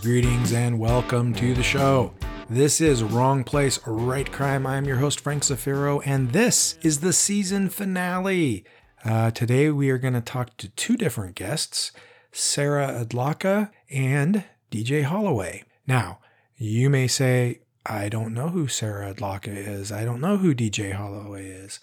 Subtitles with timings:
[0.00, 2.12] Greetings, greetings, and welcome to the show.
[2.50, 4.66] This is Wrong Place, Right Crime.
[4.66, 8.64] I'm your host, Frank Zafiro, and this is the season finale.
[9.04, 11.92] Uh, today, we are going to talk to two different guests
[12.30, 15.64] Sarah Adlakha and DJ Holloway.
[15.86, 16.18] Now,
[16.56, 19.90] you may say, I don't know who Sarah Adlakha is.
[19.90, 21.80] I don't know who DJ Holloway is.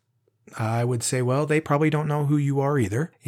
[0.58, 3.12] I would say, well, they probably don't know who you are either.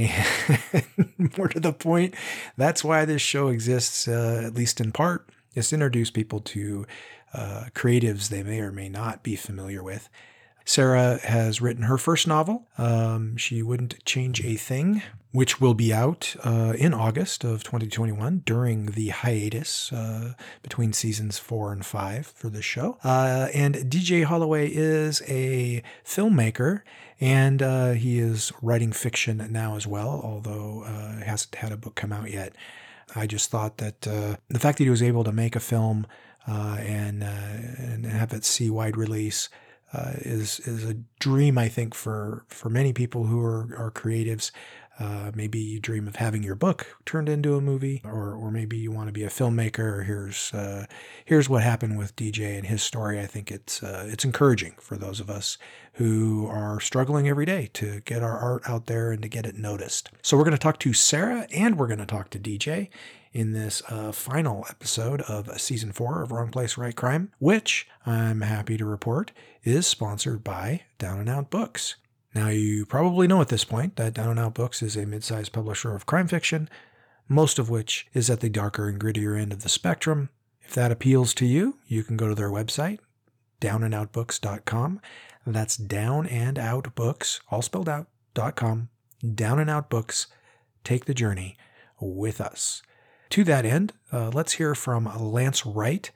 [1.37, 2.15] More to the point,
[2.57, 6.85] that's why this show exists, uh, at least in part, is to introduce people to
[7.33, 10.09] uh, creatives they may or may not be familiar with.
[10.67, 15.93] Sarah has written her first novel, um, She Wouldn't Change a Thing, which will be
[15.93, 22.25] out uh, in August of 2021 during the hiatus uh, between seasons four and five
[22.25, 22.97] for the show.
[23.03, 26.81] Uh, and DJ Holloway is a filmmaker
[27.19, 31.95] and uh, he is writing fiction now as well, although uh, hasn't had a book
[31.95, 32.55] come out yet.
[33.15, 36.07] I just thought that uh, the fact that he was able to make a film
[36.47, 39.49] and, and have it see wide release
[39.95, 44.51] uh, is is a dream I think for for many people who are are creatives.
[44.97, 48.77] Uh, maybe you dream of having your book turned into a movie, or or maybe
[48.77, 50.05] you want to be a filmmaker.
[50.05, 50.85] Here's uh,
[51.25, 53.19] here's what happened with DJ and his story.
[53.19, 55.57] I think it's uh, it's encouraging for those of us
[55.93, 59.55] who are struggling every day to get our art out there and to get it
[59.55, 60.09] noticed.
[60.21, 62.89] So we're going to talk to Sarah and we're going to talk to DJ
[63.35, 68.39] in this uh, final episode of season four of Wrong Place, Right Crime, which I'm
[68.41, 69.33] happy to report
[69.65, 71.95] is sponsored by Down and Out Books.
[72.35, 75.23] Now, you probably know at this point that Down and Out Books is a mid
[75.23, 76.69] sized publisher of crime fiction,
[77.29, 80.29] most of which is at the darker and grittier end of the spectrum.
[80.61, 82.99] If that appeals to you, you can go to their website,
[83.61, 84.99] downandoutbooks.com.
[85.47, 88.07] That's down and out books, all spelled out,
[88.55, 88.89] .com,
[89.33, 90.27] down and out books.
[90.83, 91.55] Take the journey
[92.01, 92.81] with us.
[93.29, 96.11] To that end, uh, let's hear from Lance Wright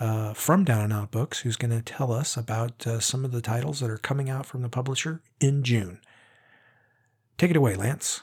[0.00, 3.32] uh, from Down and Out Books, who's going to tell us about uh, some of
[3.32, 6.00] the titles that are coming out from the publisher in June.
[7.38, 8.22] Take it away, Lance.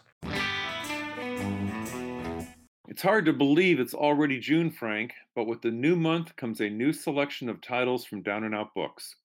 [2.88, 6.70] It's hard to believe it's already June, Frank, but with the new month comes a
[6.70, 9.16] new selection of titles from Down and Out Books.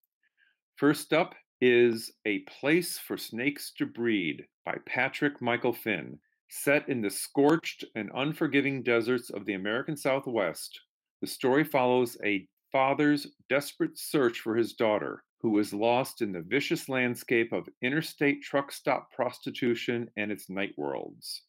[0.76, 6.18] First up is A Place for Snakes to Breed by Patrick Michael Finn,
[6.48, 10.80] Set in the scorched and unforgiving deserts of the American Southwest,
[11.20, 16.42] the story follows a father's desperate search for his daughter, who is lost in the
[16.42, 21.42] vicious landscape of interstate truck stop prostitution and its night worlds.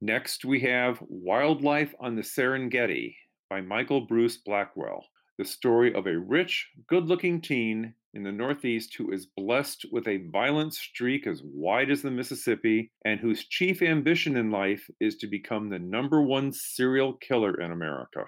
[0.00, 3.16] Next, we have Wildlife on the Serengeti
[3.48, 5.04] by Michael Bruce Blackwell,
[5.38, 10.06] the story of a rich, good looking teen in the Northeast who is blessed with
[10.06, 15.16] a violent streak as wide as the Mississippi and whose chief ambition in life is
[15.16, 18.26] to become the number one serial killer in America.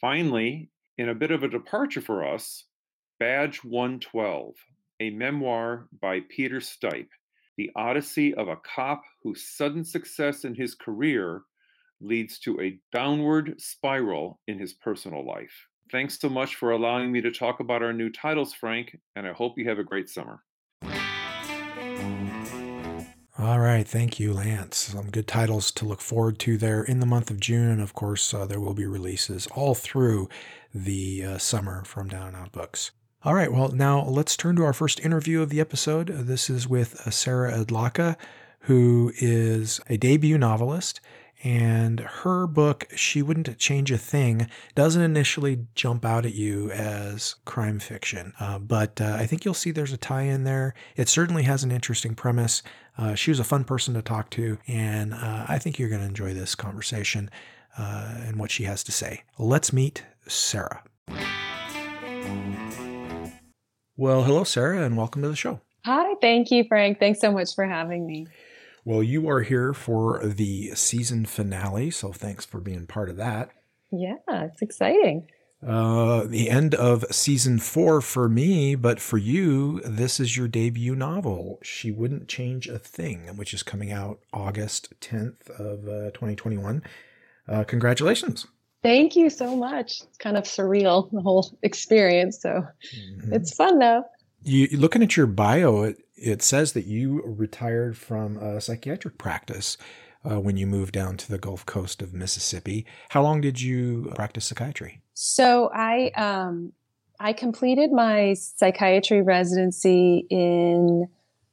[0.00, 2.64] Finally, in a bit of a departure for us,
[3.18, 4.54] Badge 112,
[5.00, 7.10] a memoir by Peter Stipe,
[7.56, 11.42] the odyssey of a cop whose sudden success in his career
[12.00, 15.66] leads to a downward spiral in his personal life.
[15.90, 19.32] Thanks so much for allowing me to talk about our new titles, Frank, and I
[19.32, 20.44] hope you have a great summer.
[23.40, 23.86] All right.
[23.86, 24.76] Thank you, Lance.
[24.76, 27.78] Some good titles to look forward to there in the month of June.
[27.78, 30.28] Of course, uh, there will be releases all through
[30.74, 32.90] the uh, summer from Down and Out Books.
[33.22, 33.52] All right.
[33.52, 36.08] Well, now let's turn to our first interview of the episode.
[36.08, 38.16] This is with uh, Sarah Adlakha,
[38.62, 41.00] who is a debut novelist
[41.44, 47.36] and her book, She Wouldn't Change a Thing, doesn't initially jump out at you as
[47.44, 48.32] crime fiction.
[48.40, 50.74] Uh, but uh, I think you'll see there's a tie in there.
[50.96, 52.62] It certainly has an interesting premise.
[52.96, 56.00] Uh, she was a fun person to talk to, and uh, I think you're going
[56.00, 57.30] to enjoy this conversation
[57.78, 59.22] uh, and what she has to say.
[59.38, 60.82] Let's meet Sarah.
[63.96, 65.60] Well, hello, Sarah, and welcome to the show.
[65.84, 66.98] Hi, thank you, Frank.
[66.98, 68.26] Thanks so much for having me.
[68.88, 73.50] Well, you are here for the season finale, so thanks for being part of that.
[73.90, 75.28] Yeah, it's exciting.
[75.62, 80.94] Uh, the end of season four for me, but for you, this is your debut
[80.94, 81.58] novel.
[81.62, 86.82] She wouldn't change a thing, which is coming out August 10th of uh, 2021.
[87.46, 88.46] Uh, congratulations.
[88.82, 90.00] Thank you so much.
[90.00, 92.40] It's kind of surreal, the whole experience.
[92.40, 93.34] So mm-hmm.
[93.34, 94.04] it's fun though.
[94.44, 99.76] You looking at your bio, it, it says that you retired from a psychiatric practice
[100.28, 102.86] uh, when you moved down to the Gulf Coast of Mississippi.
[103.10, 105.00] How long did you practice psychiatry?
[105.14, 106.72] So I um,
[107.20, 111.08] I completed my psychiatry residency in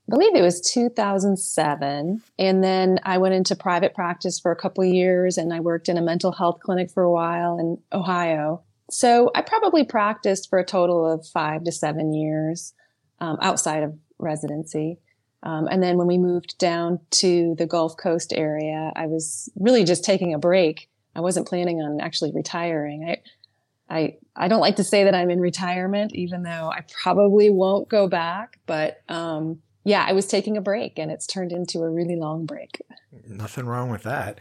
[0.07, 2.21] I believe it was 2007.
[2.37, 5.97] And then I went into private practice for a couple years and I worked in
[5.97, 8.61] a mental health clinic for a while in Ohio.
[8.91, 12.75] So I probably practiced for a total of five to seven years
[13.19, 14.97] um, outside of residency.
[15.43, 19.83] Um, and then when we moved down to the Gulf Coast area, I was really
[19.83, 20.89] just taking a break.
[21.15, 23.05] I wasn't planning on actually retiring.
[23.07, 27.49] I, I, I don't like to say that I'm in retirement, even though I probably
[27.49, 28.59] won't go back.
[28.65, 32.47] But um, yeah, I was taking a break, and it's turned into a really long
[32.47, 32.81] break.
[33.27, 34.39] Nothing wrong with that.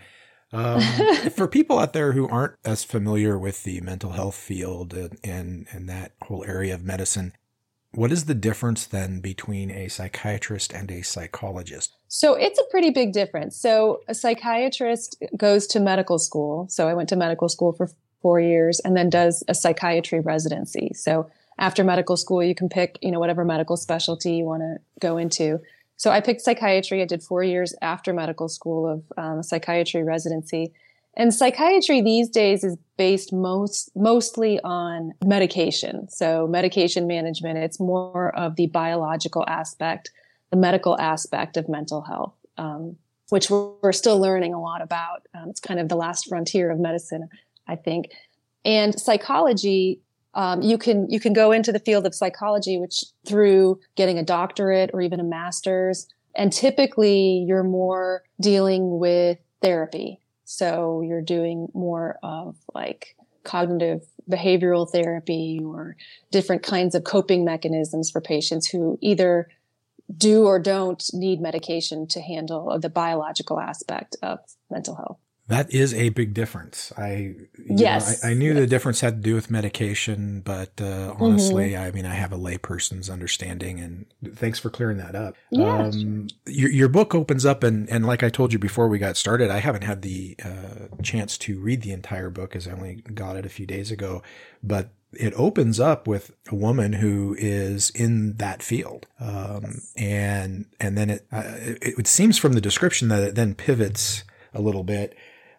[0.52, 0.80] Um,
[1.36, 5.66] for people out there who aren't as familiar with the mental health field and, and,
[5.70, 7.34] and that whole area of medicine,
[7.94, 11.96] what is the difference then between a psychiatrist and a psychologist?
[12.08, 13.56] So it's a pretty big difference.
[13.56, 16.66] So a psychiatrist goes to medical school.
[16.68, 17.90] So I went to medical school for
[18.22, 20.92] four years and then does a psychiatry residency.
[20.94, 24.76] So after medical school, you can pick, you know, whatever medical specialty you want to
[25.00, 25.60] go into.
[25.96, 27.02] So I picked psychiatry.
[27.02, 30.72] I did four years after medical school of um, psychiatry residency.
[31.16, 36.08] And psychiatry these days is based most mostly on medication.
[36.08, 37.58] So medication management.
[37.58, 40.10] It's more of the biological aspect,
[40.50, 42.96] the medical aspect of mental health, um,
[43.28, 45.26] which we're, still learning a lot about.
[45.34, 47.28] Um, it's kind of the last frontier of medicine,
[47.68, 48.06] I think.
[48.64, 50.00] And psychology
[50.34, 54.22] um, you can you can go into the field of psychology, which through getting a
[54.24, 60.20] doctorate or even a master's, and typically you're more dealing with therapy.
[60.44, 65.96] So you're doing more of like cognitive behavioral therapy or
[66.30, 69.48] different kinds of coping mechanisms for patients who either
[70.16, 74.38] do or don't need medication to handle the biological aspect of
[74.70, 75.18] mental health.
[75.46, 76.90] That is a big difference.
[76.96, 77.34] I
[77.68, 78.60] yes, know, I, I, knew yes.
[78.60, 81.84] the difference had to do with medication, but uh, honestly, mm-hmm.
[81.84, 85.34] I mean, I have a layperson's understanding, and thanks for clearing that up.
[85.50, 88.98] Yeah, um, your your book opens up, and and like I told you before we
[88.98, 92.72] got started, I haven't had the uh, chance to read the entire book, as I
[92.72, 94.22] only got it a few days ago,
[94.62, 100.96] but it opens up with a woman who is in that field, um, and and
[100.96, 104.24] then it, uh, it it seems from the description that it then pivots
[104.54, 105.14] a little bit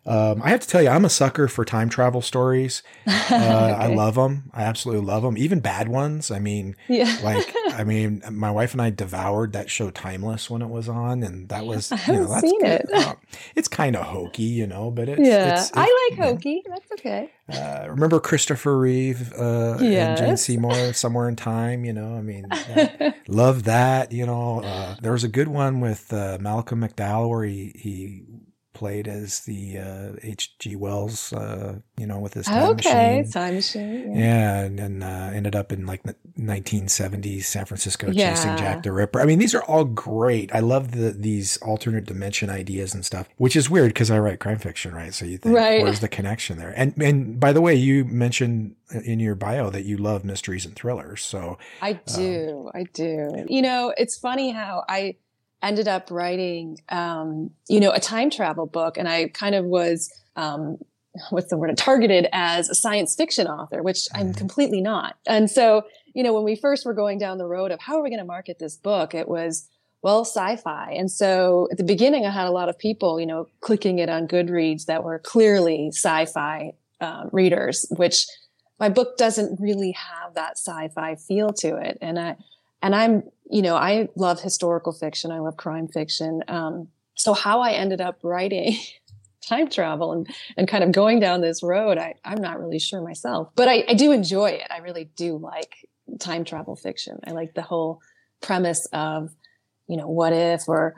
[0.08, 2.84] um, I have to tell you, I'm a sucker for time travel stories.
[3.26, 3.44] Uh, okay.
[3.44, 4.52] I love them.
[4.54, 6.30] I absolutely love them, even bad ones.
[6.30, 7.18] I mean, yeah.
[7.24, 11.24] like, I mean, my wife and I devoured that show Timeless when it was on,
[11.24, 12.86] and that was, I haven't you know, seen it.
[12.94, 13.16] Uh,
[13.56, 16.62] it's kind of hokey, you know, but it's, yeah, it's, it's, I like hokey.
[16.70, 17.32] That's okay.
[17.52, 20.20] Uh, remember Christopher Reeve uh, yes.
[20.20, 21.84] and Jane Seymour, Somewhere in Time?
[21.84, 22.48] You know, I mean,
[23.28, 24.12] love that.
[24.12, 28.24] You know, uh, there was a good one with uh, Malcolm McDowell where he he
[28.76, 29.78] played as the
[30.22, 30.76] H.G.
[30.76, 32.92] Uh, Wells, uh, you know, with his time machine.
[32.92, 33.32] okay, machine.
[33.32, 34.16] time machine.
[34.16, 38.34] Yeah, yeah and, and uh, ended up in like the 1970s San Francisco yeah.
[38.34, 39.20] chasing Jack the Ripper.
[39.20, 40.54] I mean, these are all great.
[40.54, 44.40] I love the these alternate dimension ideas and stuff, which is weird because I write
[44.40, 45.14] crime fiction, right?
[45.14, 45.82] So you think, right.
[45.82, 46.74] where's the connection there?
[46.76, 50.76] And and by the way, you mentioned in your bio that you love mysteries and
[50.76, 51.22] thrillers.
[51.22, 53.46] So I do, um, I do.
[53.48, 55.16] You know, it's funny how I
[55.62, 60.12] ended up writing, um, you know, a time travel book, and I kind of was,
[60.36, 60.78] um,
[61.30, 64.38] what's the word, targeted as a science fiction author, which I'm mm-hmm.
[64.38, 65.16] completely not.
[65.26, 68.04] And so, you know, when we first were going down the road of how are
[68.04, 69.68] we going to market this book, it was
[70.06, 70.92] well, sci-fi.
[70.92, 74.08] And so at the beginning, I had a lot of people, you know, clicking it
[74.08, 78.28] on Goodreads that were clearly sci-fi uh, readers, which
[78.80, 81.98] my book doesn't really have that sci-fi feel to it.
[82.02, 82.36] And I,
[82.82, 85.32] and I'm, you know, I love historical fiction.
[85.32, 86.44] I love crime fiction.
[86.48, 88.78] Um, so how I ended up writing
[89.48, 90.28] time travel and,
[90.58, 93.86] and kind of going down this road, I, I'm not really sure myself, but I,
[93.88, 94.68] I do enjoy it.
[94.70, 95.76] I really do like
[96.20, 97.20] time travel fiction.
[97.26, 98.02] I like the whole
[98.42, 99.34] premise of,
[99.88, 100.96] you know, what if or,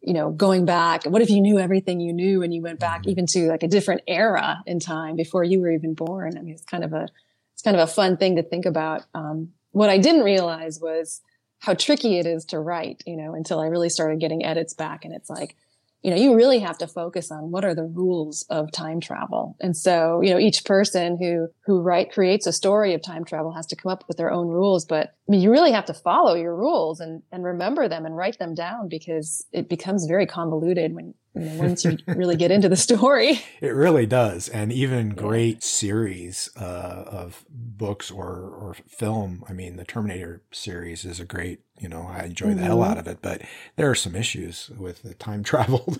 [0.00, 3.02] you know, going back, what if you knew everything you knew and you went back
[3.02, 3.10] mm-hmm.
[3.10, 6.38] even to like a different era in time before you were even born?
[6.38, 7.06] I mean, it's kind of a,
[7.52, 9.02] it's kind of a fun thing to think about.
[9.14, 11.20] Um, what I didn't realize was
[11.60, 15.04] how tricky it is to write, you know, until I really started getting edits back.
[15.04, 15.56] And it's like,
[16.02, 19.56] you know, you really have to focus on what are the rules of time travel.
[19.60, 23.52] And so, you know, each person who, who write, creates a story of time travel
[23.52, 24.86] has to come up with their own rules.
[24.86, 28.16] But I mean, you really have to follow your rules and, and remember them and
[28.16, 32.50] write them down because it becomes very convoluted when, you know, once you really get
[32.50, 33.40] into the story.
[33.60, 34.48] It really does.
[34.48, 39.44] And even great series uh, of books or, or film.
[39.48, 42.58] I mean, the Terminator series is a great, you know, I enjoy mm-hmm.
[42.58, 42.90] the hell mm-hmm.
[42.90, 43.42] out of it, but
[43.76, 45.96] there are some issues with the time travel.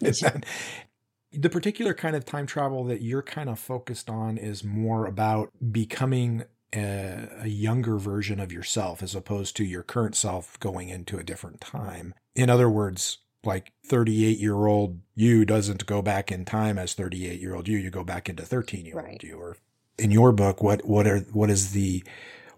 [1.33, 5.51] the particular kind of time travel that you're kind of focused on is more about
[5.73, 6.45] becoming
[6.75, 11.25] a, a, younger version of yourself as opposed to your current self going into a
[11.25, 12.15] different time.
[12.35, 17.41] In other words, like 38 year old you doesn't go back in time as 38
[17.41, 19.37] year old you, you go back into 13 year old you.
[19.37, 19.57] Or
[19.99, 22.05] in your book, what, what are, what is the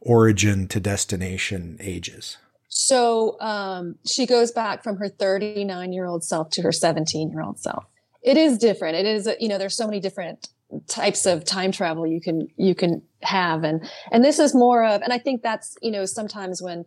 [0.01, 2.37] origin to destination ages?
[2.75, 7.43] So um, she goes back from her 39 year old self to her 17 year
[7.43, 7.85] old self.
[8.23, 8.97] It is different.
[8.97, 10.49] It is, you know, there's so many different
[10.87, 15.03] types of time travel you can you can have and and this is more of
[15.03, 16.87] and i think that's you know sometimes when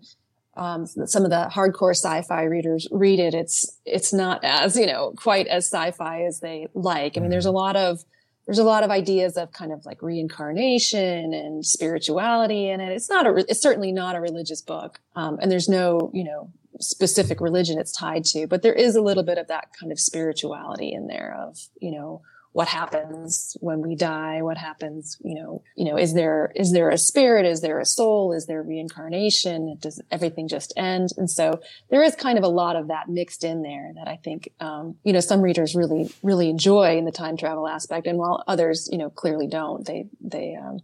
[0.57, 5.13] um, some of the hardcore sci-fi readers read it it's it's not as you know
[5.15, 7.57] quite as sci-fi as they like i mean there's a mm-hmm.
[7.57, 8.03] lot of
[8.45, 12.91] there's a lot of ideas of kind of like reincarnation and spirituality in it.
[12.91, 14.99] It's not a, it's certainly not a religious book.
[15.15, 19.01] Um, and there's no, you know, specific religion it's tied to, but there is a
[19.01, 22.21] little bit of that kind of spirituality in there of, you know,
[22.55, 24.41] what happens when we die?
[24.41, 27.45] What happens you know you know is there is there a spirit?
[27.45, 28.31] Is there a soul?
[28.31, 29.77] Is there reincarnation?
[29.79, 31.09] Does everything just end?
[31.17, 31.59] And so
[31.89, 34.95] there is kind of a lot of that mixed in there that i think um,
[35.03, 38.89] you know some readers really really enjoy in the time travel aspect and while others
[38.91, 40.79] you know clearly don't they they um,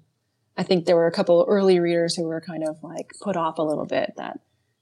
[0.57, 3.57] i think there were a couple early readers who were kind of like put off
[3.57, 4.39] a little bit that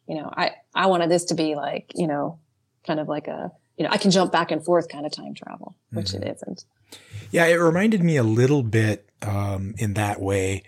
[0.08, 2.40] you know i i wanted this to be like you know
[2.86, 5.34] kind of like a you know, I can jump back and forth kind of time
[5.34, 6.24] travel, which mm-hmm.
[6.24, 6.66] it isn't.
[7.32, 10.64] Yeah, it reminded me a little bit um, in that way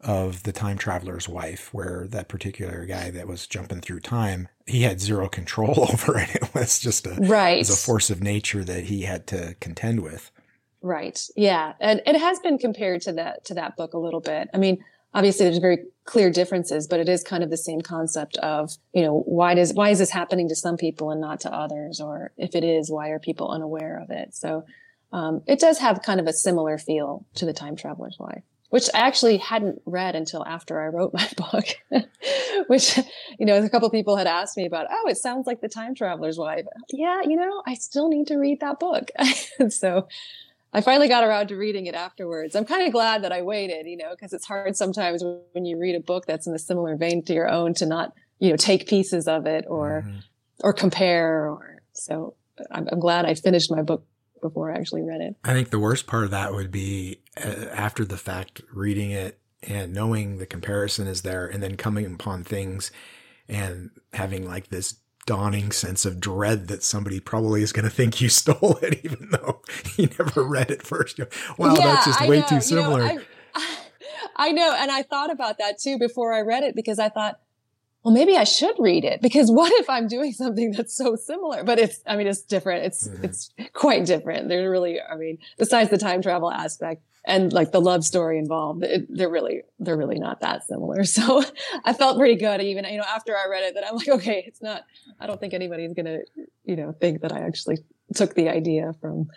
[0.00, 4.82] of the time traveler's wife, where that particular guy that was jumping through time, he
[4.82, 6.34] had zero control over it.
[6.34, 7.58] It was just a right.
[7.58, 10.32] Was a force of nature that he had to contend with.
[10.82, 11.24] Right.
[11.36, 14.48] Yeah, and it has been compared to that to that book a little bit.
[14.52, 14.84] I mean,
[15.16, 19.02] obviously there's very clear differences, but it is kind of the same concept of, you
[19.02, 22.00] know, why does, why is this happening to some people and not to others?
[22.00, 24.34] Or if it is, why are people unaware of it?
[24.34, 24.64] So,
[25.12, 28.90] um, it does have kind of a similar feel to the time traveler's wife, which
[28.92, 32.04] I actually hadn't read until after I wrote my book,
[32.66, 32.98] which,
[33.38, 35.94] you know, a couple people had asked me about, oh, it sounds like the time
[35.94, 36.66] traveler's wife.
[36.90, 39.10] Yeah, you know, I still need to read that book.
[39.70, 40.08] so,
[40.76, 42.54] I finally got around to reading it afterwards.
[42.54, 45.78] I'm kind of glad that I waited, you know, because it's hard sometimes when you
[45.78, 48.56] read a book that's in a similar vein to your own to not, you know,
[48.56, 50.18] take pieces of it or mm-hmm.
[50.62, 51.48] or compare.
[51.48, 52.34] Or so
[52.70, 54.04] I'm, I'm glad I finished my book
[54.42, 55.34] before I actually read it.
[55.44, 59.40] I think the worst part of that would be uh, after the fact, reading it
[59.62, 62.90] and knowing the comparison is there, and then coming upon things
[63.48, 68.20] and having like this dawning sense of dread that somebody probably is going to think
[68.20, 69.60] you stole it, even though
[69.96, 71.18] you never read it first.
[71.58, 73.04] Wow, yeah, that's just way too similar.
[73.04, 73.22] You know,
[73.54, 73.76] I,
[74.36, 74.74] I know.
[74.78, 77.40] And I thought about that too before I read it because I thought,
[78.02, 81.64] well, maybe I should read it because what if I'm doing something that's so similar?
[81.64, 82.84] But it's, I mean, it's different.
[82.84, 83.24] It's, mm-hmm.
[83.24, 84.48] it's quite different.
[84.48, 88.84] They're really, I mean, besides the time travel aspect, and like the love story involved,
[88.84, 91.04] it, they're really, they're really not that similar.
[91.16, 91.42] So
[91.84, 94.44] I felt pretty good even, you know, after I read it that I'm like, okay,
[94.46, 94.84] it's not,
[95.18, 96.24] I don't think anybody's to,
[96.64, 97.78] you know, think that I actually
[98.14, 99.28] took the idea from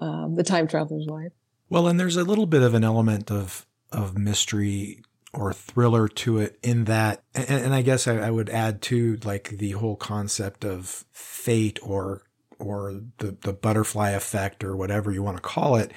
[0.00, 1.32] um, the time traveler's wife.
[1.68, 5.02] Well, and there's a little bit of an element of, of mystery
[5.34, 9.18] or thriller to it in that, and, and I guess I, I would add to
[9.24, 12.22] like the whole concept of fate or
[12.58, 15.92] or the, the butterfly effect or whatever you want to call it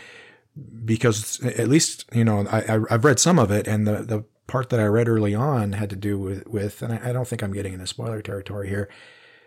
[0.86, 4.70] because at least you know I, I've read some of it, and the the part
[4.70, 7.42] that I read early on had to do with with, and I, I don't think
[7.42, 8.90] I'm getting into spoiler territory here,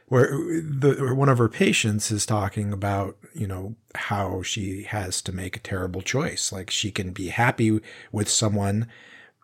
[0.06, 5.32] where the one of her patients is talking about you know how she has to
[5.32, 7.80] make a terrible choice, like she can be happy
[8.12, 8.88] with someone,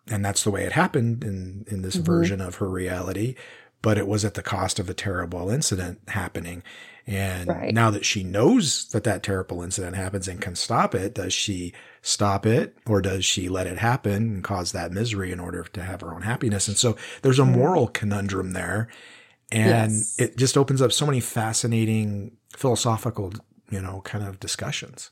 [0.07, 2.05] and that's the way it happened in in this mm-hmm.
[2.05, 3.35] version of her reality,
[3.81, 6.63] but it was at the cost of a terrible incident happening.
[7.11, 7.73] And right.
[7.73, 11.73] now that she knows that that terrible incident happens and can stop it, does she
[12.01, 15.83] stop it or does she let it happen and cause that misery in order to
[15.83, 16.69] have her own happiness?
[16.69, 18.87] And so there's a moral conundrum there.
[19.51, 20.15] And yes.
[20.17, 23.33] it just opens up so many fascinating philosophical,
[23.69, 25.11] you know, kind of discussions.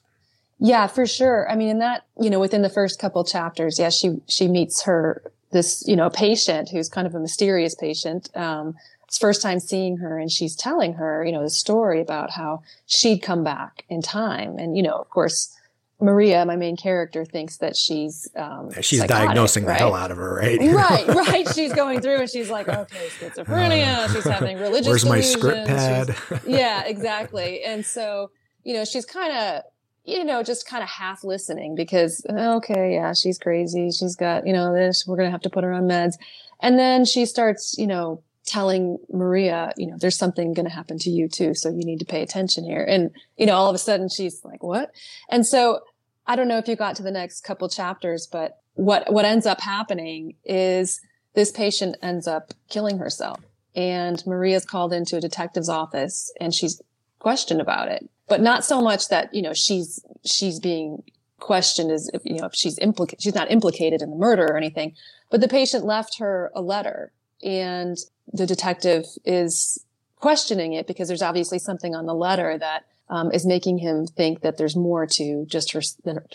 [0.58, 1.50] Yeah, for sure.
[1.52, 4.84] I mean, in that, you know, within the first couple chapters, yeah, she, she meets
[4.84, 8.30] her, this, you know, patient who's kind of a mysterious patient.
[8.36, 8.76] Um,
[9.10, 12.62] it's first time seeing her and she's telling her, you know, the story about how
[12.86, 14.60] she'd come back in time.
[14.60, 15.52] And, you know, of course,
[16.00, 19.74] Maria, my main character, thinks that she's um, she's diagnosing right?
[19.74, 20.60] the hell out of her, right?
[20.62, 21.50] right, right.
[21.56, 23.96] She's going through and she's like, okay, schizophrenia.
[23.96, 24.88] Uh, she's having religious.
[24.88, 25.44] Where's delusions.
[25.44, 26.42] my script pad?
[26.48, 27.64] yeah, exactly.
[27.64, 28.30] And so,
[28.64, 29.64] you know, she's kind of,
[30.06, 33.90] you know, just kind of half listening because, okay, yeah, she's crazy.
[33.90, 35.08] She's got, you know, this.
[35.08, 36.14] We're gonna have to put her on meds,
[36.60, 40.98] and then she starts, you know, telling Maria, you know, there's something going to happen
[41.00, 41.54] to you too.
[41.54, 42.84] So you need to pay attention here.
[42.84, 44.92] And, you know, all of a sudden she's like, what?
[45.30, 45.82] And so
[46.26, 49.46] I don't know if you got to the next couple chapters, but what what ends
[49.46, 51.02] up happening is
[51.34, 53.40] this patient ends up killing herself
[53.76, 56.82] and Maria's called into a detective's office and she's
[57.20, 61.04] questioned about it but not so much that you know she's she's being
[61.40, 64.56] questioned as if you know if she's implicated she's not implicated in the murder or
[64.56, 64.96] anything
[65.30, 67.12] but the patient left her a letter
[67.44, 67.98] and
[68.32, 69.84] the detective is
[70.18, 74.42] questioning it because there's obviously something on the letter that um, is making him think
[74.42, 75.82] that there's more to just her,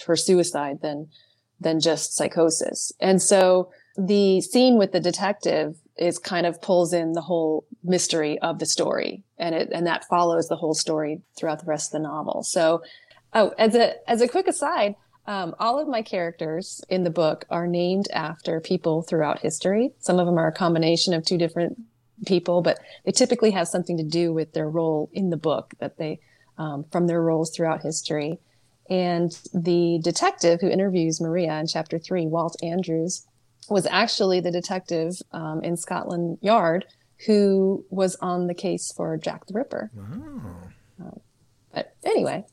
[0.06, 1.08] her suicide than
[1.60, 2.92] than just psychosis.
[3.00, 8.38] And so the scene with the detective is kind of pulls in the whole mystery
[8.40, 12.02] of the story and it and that follows the whole story throughout the rest of
[12.02, 12.42] the novel.
[12.42, 12.82] So
[13.32, 14.96] oh as a as a quick aside,
[15.26, 19.92] um, all of my characters in the book are named after people throughout history.
[19.98, 21.78] Some of them are a combination of two different
[22.26, 25.96] people, but they typically have something to do with their role in the book that
[25.98, 26.20] they
[26.58, 28.38] um, from their roles throughout history.
[28.88, 33.26] And the detective who interviews Maria in chapter three, Walt Andrews,
[33.68, 36.84] was actually the detective um, in Scotland Yard
[37.26, 39.90] who was on the case for Jack the Ripper.
[39.96, 41.06] Oh.
[41.06, 41.10] Uh,
[41.72, 42.44] but anyway,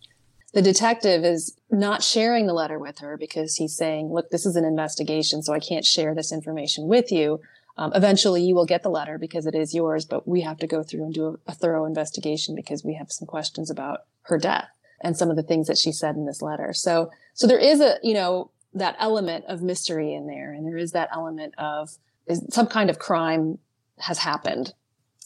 [0.53, 4.55] the detective is not sharing the letter with her because he's saying, look, this is
[4.55, 7.39] an investigation, so I can't share this information with you.
[7.77, 10.67] Um, eventually you will get the letter because it is yours, but we have to
[10.67, 14.37] go through and do a, a thorough investigation because we have some questions about her
[14.37, 14.69] death
[15.01, 16.73] and some of the things that she said in this letter.
[16.73, 20.53] So, so there is a, you know, that element of mystery in there.
[20.53, 21.97] And there is that element of
[22.49, 23.57] some kind of crime
[23.99, 24.73] has happened.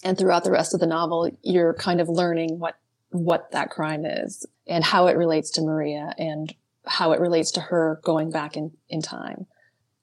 [0.04, 2.76] And throughout the rest of the novel, you're kind of learning what,
[3.16, 6.54] what that crime is and how it relates to Maria and
[6.86, 9.46] how it relates to her going back in, in time.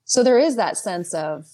[0.05, 1.47] So there is that sense of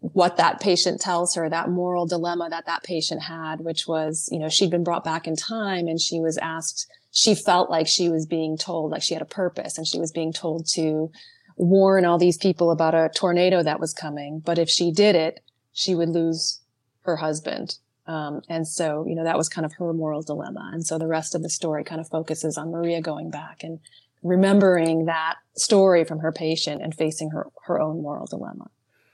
[0.00, 4.38] what that patient tells her, that moral dilemma that that patient had, which was, you
[4.38, 8.08] know, she'd been brought back in time and she was asked, she felt like she
[8.08, 11.10] was being told, like she had a purpose and she was being told to
[11.56, 14.40] warn all these people about a tornado that was coming.
[14.40, 15.40] But if she did it,
[15.72, 16.60] she would lose
[17.02, 17.78] her husband.
[18.06, 20.70] Um, and so, you know, that was kind of her moral dilemma.
[20.72, 23.78] And so the rest of the story kind of focuses on Maria going back and
[24.22, 28.70] remembering that story from her patient and facing her, her own moral dilemma.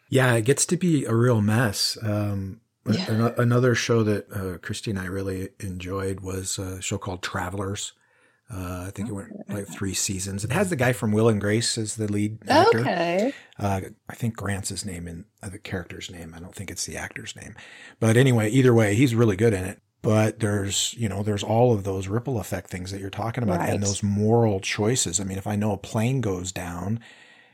[0.09, 1.99] Yeah, it gets to be a real mess.
[2.03, 3.33] Um, yeah.
[3.37, 7.93] another show that uh, Christy and I really enjoyed was a show called Travelers.
[8.51, 10.43] Uh, I think it went like three seasons.
[10.43, 12.81] It has the guy from Will and Grace as the lead actor.
[12.81, 13.35] Okay.
[13.59, 16.33] Uh, I think Grant's his name and uh, the character's name.
[16.35, 17.55] I don't think it's the actor's name.
[18.01, 19.83] But anyway, either way, he's really good in it.
[20.01, 23.59] But there's, you know, there's all of those ripple effect things that you're talking about
[23.59, 23.69] right.
[23.69, 25.21] and those moral choices.
[25.21, 27.01] I mean, if I know a plane goes down,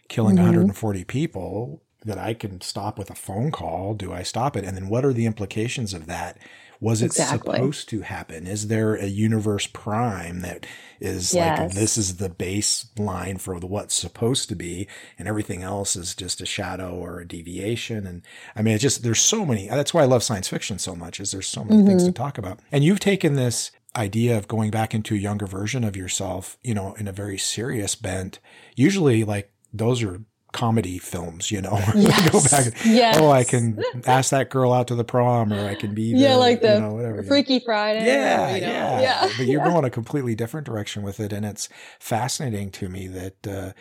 [0.09, 0.45] killing mm-hmm.
[0.45, 3.95] 140 people, that I can stop with a phone call.
[3.95, 4.65] Do I stop it?
[4.65, 6.39] And then what are the implications of that?
[6.81, 7.57] Was it exactly.
[7.57, 8.47] supposed to happen?
[8.47, 10.67] Is there a universe prime that
[11.01, 11.59] is yes.
[11.59, 14.87] like this is the baseline for what's supposed to be,
[15.19, 18.07] and everything else is just a shadow or a deviation?
[18.07, 18.23] And
[18.57, 19.69] I mean, it's just there's so many.
[19.69, 21.21] That's why I love science fiction so much.
[21.21, 21.89] Is there's so many mm-hmm.
[21.89, 22.23] things to mm-hmm.
[22.23, 22.61] talk about.
[22.73, 26.75] And you've taken this idea of going back into a younger version of yourself, you
[26.75, 28.41] know, in a very serious bent.
[28.77, 30.23] Usually, like those are
[30.55, 31.79] comedy films, you know.
[31.95, 32.31] Yes.
[32.31, 32.85] go back.
[32.87, 33.19] Yes.
[33.19, 36.21] Oh, I can ask that girl out to the prom, or I can be the,
[36.21, 38.07] yeah, like the you know, whatever, Freaky Friday.
[38.07, 39.29] Yeah, or, you know, yeah, yeah.
[39.37, 39.71] But you're yeah.
[39.71, 43.47] going a completely different direction with it, and it's fascinating to me that.
[43.47, 43.73] Uh,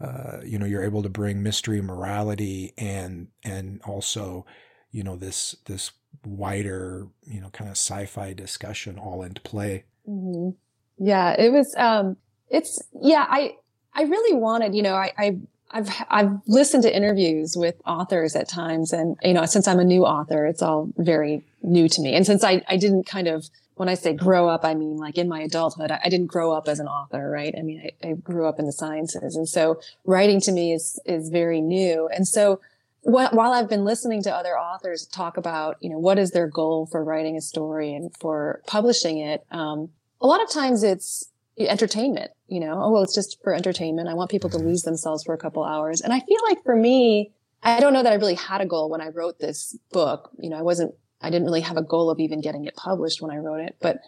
[0.00, 4.44] uh, you know, you're able to bring mystery, morality, and and also,
[4.90, 5.92] you know, this this
[6.24, 9.84] wider, you know, kind of sci-fi discussion all into play.
[10.08, 10.50] Mm-hmm.
[10.98, 11.72] Yeah, it was.
[11.76, 12.16] um
[12.48, 13.54] It's yeah, I
[13.94, 15.38] I really wanted, you know, I, I
[15.72, 19.84] I've I've listened to interviews with authors at times, and you know, since I'm a
[19.84, 22.14] new author, it's all very new to me.
[22.14, 25.18] And since I I didn't kind of when I say grow up, I mean like
[25.18, 27.54] in my adulthood, I, I didn't grow up as an author, right?
[27.56, 31.00] I mean, I, I, grew up in the sciences, and so writing to me is
[31.06, 32.08] is very new.
[32.08, 32.60] And so
[33.02, 36.46] wh- while I've been listening to other authors talk about, you know, what is their
[36.46, 41.31] goal for writing a story and for publishing it, um, a lot of times it's
[41.58, 44.08] entertainment, you know, oh, well, it's just for entertainment.
[44.08, 46.00] I want people to lose themselves for a couple hours.
[46.00, 48.90] And I feel like for me, I don't know that I really had a goal
[48.90, 50.30] when I wrote this book.
[50.38, 53.22] You know, I wasn't, I didn't really have a goal of even getting it published
[53.22, 53.76] when I wrote it.
[53.80, 53.98] But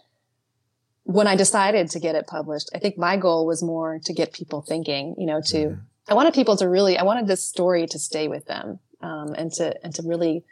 [1.05, 4.33] when I decided to get it published, I think my goal was more to get
[4.33, 5.81] people thinking, you know, to, mm-hmm.
[6.09, 9.53] I wanted people to really, I wanted this story to stay with them, um, and
[9.53, 10.45] to, and to really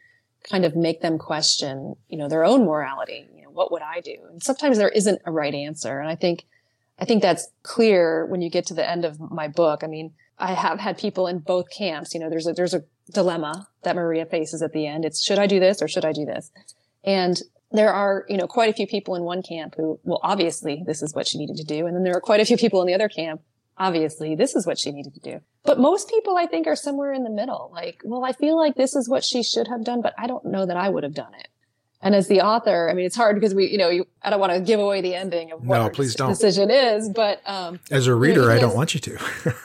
[0.45, 3.27] kind of make them question, you know, their own morality.
[3.35, 4.17] You know, what would I do?
[4.31, 5.99] And sometimes there isn't a right answer.
[5.99, 6.45] And I think
[6.99, 9.83] I think that's clear when you get to the end of my book.
[9.83, 12.15] I mean, I have had people in both camps.
[12.15, 15.05] You know, there's a, there's a dilemma that Maria faces at the end.
[15.05, 16.51] It's should I do this or should I do this?
[17.05, 20.83] And there are, you know, quite a few people in one camp who, well, obviously
[20.87, 21.87] this is what she needed to do.
[21.87, 23.41] And then there are quite a few people in the other camp
[23.79, 25.41] obviously this is what she needed to do.
[25.65, 27.71] But most people, I think, are somewhere in the middle.
[27.73, 30.45] Like, well, I feel like this is what she should have done, but I don't
[30.45, 31.49] know that I would have done it.
[32.05, 34.41] And as the author, I mean, it's hard because we, you know, you, I don't
[34.41, 36.31] want to give away the ending of what no, please don't.
[36.31, 39.19] decision is, but um, as a reader, you know, I don't want you to.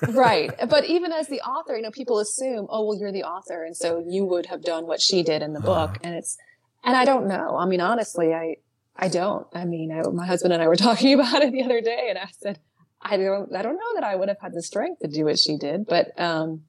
[0.10, 3.64] right, but even as the author, you know, people assume, oh, well, you're the author,
[3.64, 6.38] and so you would have done what she did in the book, uh, and it's,
[6.84, 7.58] and I don't know.
[7.58, 8.58] I mean, honestly, I,
[8.96, 9.48] I don't.
[9.54, 12.20] I mean, I, my husband and I were talking about it the other day, and
[12.20, 12.60] I said,
[13.02, 15.40] I don't, I don't know that I would have had the strength to do what
[15.40, 16.66] she did, but, um,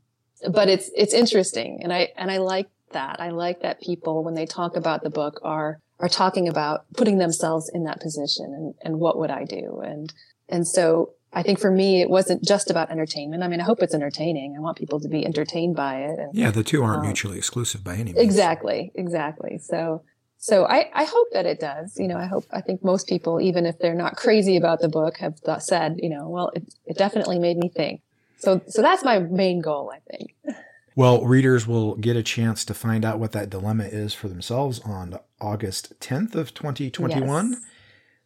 [0.50, 1.81] but it's, it's interesting.
[1.83, 3.20] And I, and I like that.
[3.20, 7.18] I like that people, when they talk about the book are, are talking about putting
[7.18, 9.81] themselves in that position and, and what would I do?
[9.85, 10.12] And,
[10.48, 13.42] and so I think for me, it wasn't just about entertainment.
[13.42, 14.55] I mean, I hope it's entertaining.
[14.57, 16.18] I want people to be entertained by it.
[16.18, 18.18] And, yeah, the two aren't um, mutually exclusive by any means.
[18.18, 19.59] Exactly, exactly.
[19.59, 20.03] So,
[20.38, 21.98] so I, I hope that it does.
[21.98, 24.88] You know, I hope, I think most people, even if they're not crazy about the
[24.88, 28.01] book, have thought, said, you know, well, it, it definitely made me think.
[28.38, 30.35] So, so that's my main goal, I think.
[30.99, 34.81] Well, readers will get a chance to find out what that dilemma is for themselves
[34.81, 37.51] on August 10th of 2021.
[37.53, 37.61] Yes.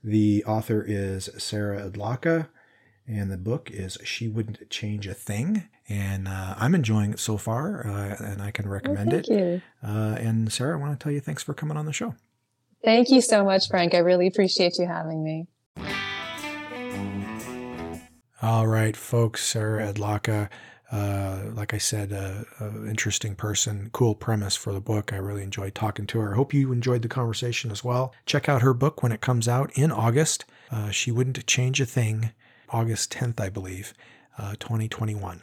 [0.02, 2.48] The author is Sarah Adlakha,
[3.06, 7.36] and the book is She Wouldn't Change a Thing and uh, I'm enjoying it so
[7.36, 9.28] far, uh, and I can recommend well, it.
[9.28, 9.62] You.
[9.82, 12.14] Uh, and Sarah, I want to tell you thanks for coming on the show.
[12.82, 13.92] Thank you so much, Frank.
[13.92, 15.46] I really appreciate you having me.
[18.40, 19.44] All right, folks.
[19.44, 20.48] Sarah Adlakha,
[20.92, 22.44] uh, like I said, uh,
[22.86, 25.12] interesting person, cool premise for the book.
[25.12, 26.32] I really enjoyed talking to her.
[26.32, 28.14] I hope you enjoyed the conversation as well.
[28.26, 30.44] Check out her book when it comes out in August.
[30.70, 32.32] Uh, she wouldn't change a thing.
[32.68, 33.94] August 10th, I believe,
[34.38, 35.42] 2021.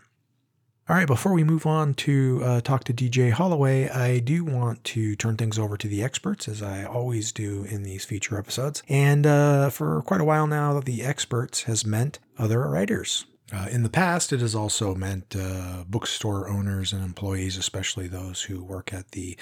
[0.90, 4.84] All right, before we move on to uh, talk to DJ Holloway, I do want
[4.86, 8.82] to turn things over to the experts, as I always do in these feature episodes.
[8.90, 13.28] And uh, for quite a while now, the experts has meant other writers.
[13.52, 18.44] Uh, in the past, it has also meant uh, bookstore owners and employees, especially those
[18.44, 19.38] who work at the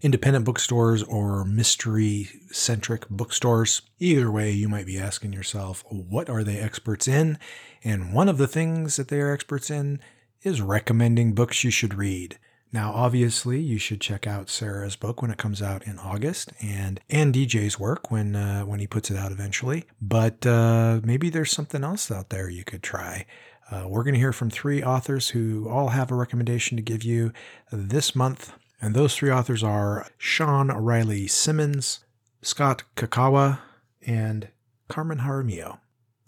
[0.00, 3.82] independent bookstores or mystery centric bookstores.
[4.00, 7.38] Either way, you might be asking yourself, what are they experts in?
[7.84, 10.00] And one of the things that they are experts in
[10.42, 12.38] is recommending books you should read.
[12.72, 17.00] Now, obviously, you should check out Sarah's book when it comes out in August, and
[17.10, 19.84] and DJ's work when uh, when he puts it out eventually.
[20.00, 23.26] But uh, maybe there's something else out there you could try.
[23.72, 27.02] Uh, we're going to hear from three authors who all have a recommendation to give
[27.02, 27.32] you
[27.70, 32.04] this month, and those three authors are Shawn Reilly Simmons,
[32.42, 33.60] Scott Kikawa,
[34.06, 34.48] and
[34.88, 35.78] Carmen Jaramillo.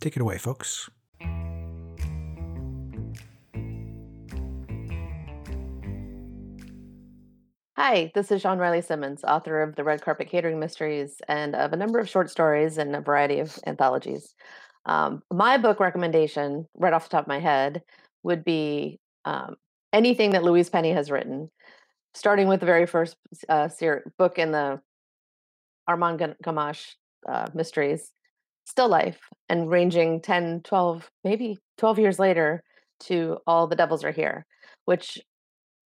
[0.01, 0.89] Take it away, folks.
[7.77, 11.75] Hi, this is Shawn Reilly Simmons, author of the Red Carpet Catering Mysteries and of
[11.75, 14.35] a number of short stories and a variety of anthologies.
[14.87, 17.83] Um, my book recommendation, right off the top of my head,
[18.23, 19.57] would be um,
[19.93, 21.51] anything that Louise Penny has written,
[22.15, 23.17] starting with the very first
[23.49, 23.69] uh,
[24.19, 24.81] book in the
[25.87, 26.95] Armand Gamache
[27.29, 28.11] uh, mysteries,
[28.67, 32.63] Still Life, and ranging 10, 12, maybe 12 years later
[33.01, 34.47] to All the Devils Are Here,
[34.85, 35.21] which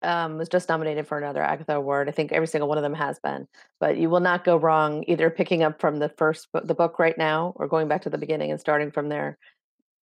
[0.04, 2.10] um, was just nominated for another Agatha Award.
[2.10, 3.48] I think every single one of them has been.
[3.80, 7.00] But you will not go wrong either picking up from the first book, the book
[7.00, 9.38] right now, or going back to the beginning and starting from there.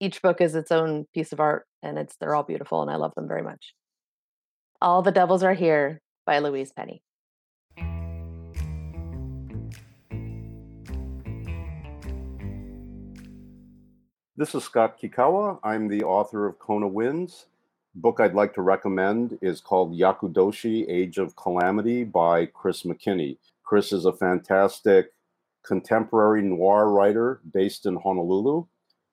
[0.00, 2.96] Each book is its own piece of art, and it's they're all beautiful, and I
[2.96, 3.74] love them very much.
[4.83, 7.02] All the Devils Are Here by Louise Penny.
[14.37, 15.61] This is Scott Kikawa.
[15.62, 17.46] I'm the author of Kona Winds
[17.94, 23.38] book I'd like to recommend is called Yakudoshi Age of Calamity by Chris McKinney.
[23.62, 25.12] Chris is a fantastic
[25.64, 28.66] contemporary noir writer based in Honolulu.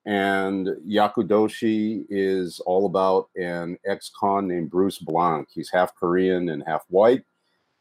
[0.04, 5.48] And Yakudoshi is all about an ex con named Bruce Blanc.
[5.52, 7.24] He's half Korean and half white.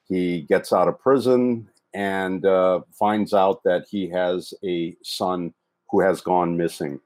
[0.07, 5.53] He gets out of prison and uh, finds out that he has a son
[5.89, 6.99] who has gone missing.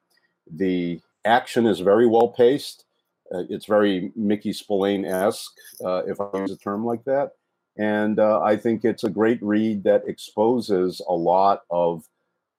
[0.51, 2.84] The action is very well paced
[3.49, 7.31] it's very Mickey Spillane esque, uh, if I use a term like that.
[7.77, 12.07] And uh, I think it's a great read that exposes a lot of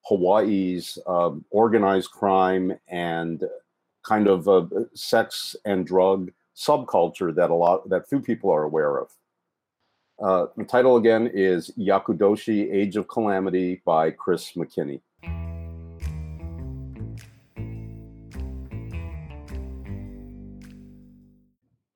[0.05, 3.43] Hawaii's um, organized crime and
[4.05, 8.99] kind of uh, sex and drug subculture that a lot that few people are aware
[8.99, 9.11] of.
[10.23, 15.01] Uh, the title again is Yakudoshi: Age of Calamity by Chris McKinney.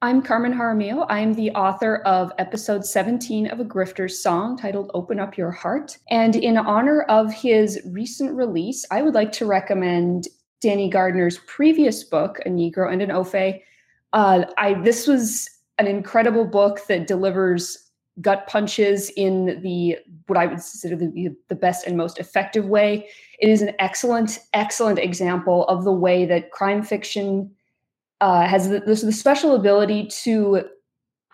[0.03, 1.05] I'm Carmen Jaramillo.
[1.11, 5.51] I am the author of episode 17 of A Grifter's Song titled Open Up Your
[5.51, 5.99] Heart.
[6.09, 10.27] And in honor of his recent release, I would like to recommend
[10.63, 13.61] Danny Gardner's previous book, A Negro and an Ofay.
[14.15, 17.91] Uh, I this was an incredible book that delivers
[18.23, 23.07] gut punches in the what I would consider the, the best and most effective way.
[23.39, 27.51] It is an excellent, excellent example of the way that crime fiction
[28.21, 30.63] uh, has the, the special ability to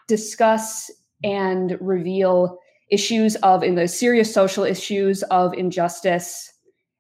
[0.09, 0.91] discuss
[1.25, 2.59] and reveal
[2.91, 6.53] issues of in the serious social issues of injustice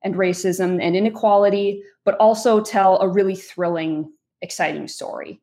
[0.03, 4.11] and racism and inequality, but also tell a really thrilling,
[4.43, 5.41] exciting story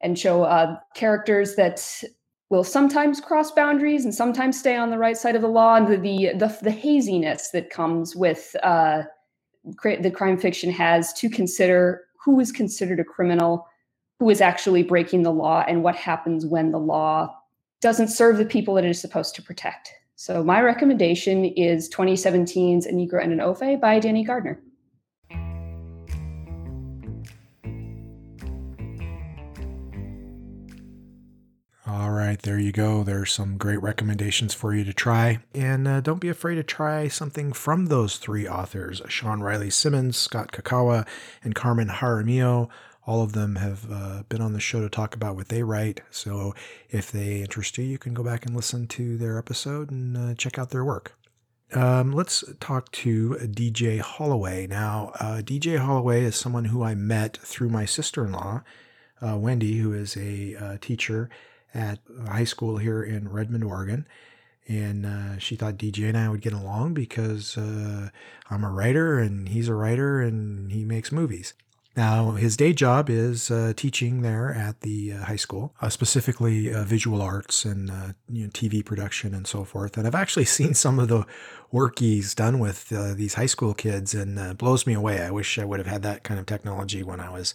[0.00, 2.02] and show uh, characters that
[2.50, 5.88] will sometimes cross boundaries and sometimes stay on the right side of the law and
[5.88, 9.02] the the, the, the haziness that comes with uh,
[9.82, 13.66] the crime fiction has to consider who is considered a criminal
[14.18, 17.36] who is actually breaking the law and what happens when the law
[17.80, 19.92] doesn't serve the people that it is supposed to protect.
[20.16, 24.60] So my recommendation is 2017's A Negro and an Ofay by Danny Gardner.
[31.86, 33.02] All right, there you go.
[33.02, 35.40] There's some great recommendations for you to try.
[35.54, 40.16] And uh, don't be afraid to try something from those three authors Shawn Reilly Simmons,
[40.16, 41.06] Scott Kikawa,
[41.42, 42.70] and Carmen Jaramillo.
[43.06, 46.00] All of them have uh, been on the show to talk about what they write.
[46.10, 46.54] So
[46.90, 50.34] if they interest you, you can go back and listen to their episode and uh,
[50.34, 51.16] check out their work.
[51.74, 54.66] Um, let's talk to DJ Holloway.
[54.66, 58.62] Now, uh, DJ Holloway is someone who I met through my sister in law,
[59.20, 61.28] uh, Wendy, who is a uh, teacher
[61.74, 64.06] at high school here in Redmond, Oregon.
[64.66, 68.08] And uh, she thought DJ and I would get along because uh,
[68.50, 71.52] I'm a writer and he's a writer and he makes movies.
[71.96, 76.72] Now, his day job is uh, teaching there at the uh, high school, uh, specifically
[76.72, 79.96] uh, visual arts and uh, you know, TV production and so forth.
[79.96, 81.24] And I've actually seen some of the
[81.70, 85.22] work he's done with uh, these high school kids and it blows me away.
[85.22, 87.54] I wish I would have had that kind of technology when I was,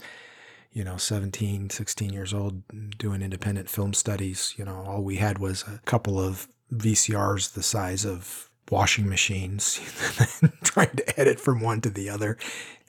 [0.71, 2.63] you know, 17, 16 years old
[2.97, 4.53] doing independent film studies.
[4.57, 9.79] You know, all we had was a couple of VCRs the size of washing machines,
[10.63, 12.37] trying to edit from one to the other,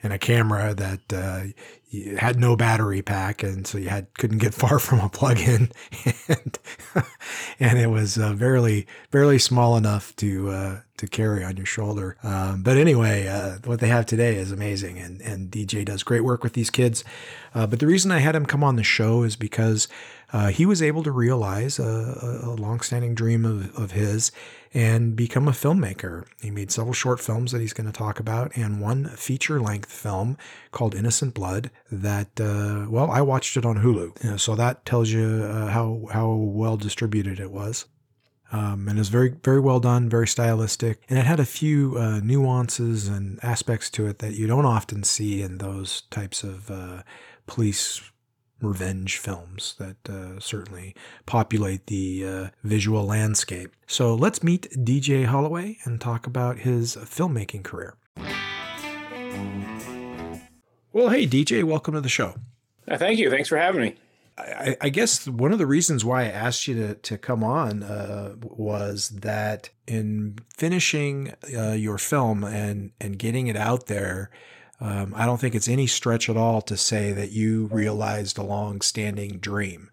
[0.03, 1.43] and a camera that uh,
[1.91, 5.71] had no battery pack, and so you had couldn't get far from a plug-in,
[6.27, 6.59] and
[7.59, 12.17] and it was uh, barely barely small enough to uh, to carry on your shoulder.
[12.23, 16.23] Um, but anyway, uh, what they have today is amazing, and and DJ does great
[16.23, 17.03] work with these kids.
[17.53, 19.87] Uh, but the reason I had him come on the show is because
[20.33, 24.31] uh, he was able to realize a, a longstanding dream of, of his
[24.73, 26.25] and become a filmmaker.
[26.41, 29.91] He made several short films that he's going to talk about, and one feature length
[29.91, 30.37] film
[30.71, 34.23] called Innocent Blood that, uh, well, I watched it on Hulu.
[34.23, 37.85] You know, so that tells you uh, how, how well distributed it was.
[38.51, 41.97] Um, and it was very, very well done, very stylistic, and it had a few
[41.97, 46.69] uh, nuances and aspects to it that you don't often see in those types of
[46.69, 47.03] uh,
[47.47, 48.01] police
[48.61, 53.73] revenge films that uh, certainly populate the uh, visual landscape.
[53.87, 57.95] So let's meet DJ Holloway and talk about his filmmaking career.
[60.93, 62.35] Well, hey, DJ, welcome to the show.
[62.85, 63.29] Uh, thank you.
[63.29, 63.95] Thanks for having me.
[64.37, 67.81] I, I, guess one of the reasons why I asked you to, to come on
[67.81, 74.31] uh, was that in finishing uh, your film and, and getting it out there,
[74.81, 78.43] um, I don't think it's any stretch at all to say that you realized a
[78.43, 79.91] long-standing dream.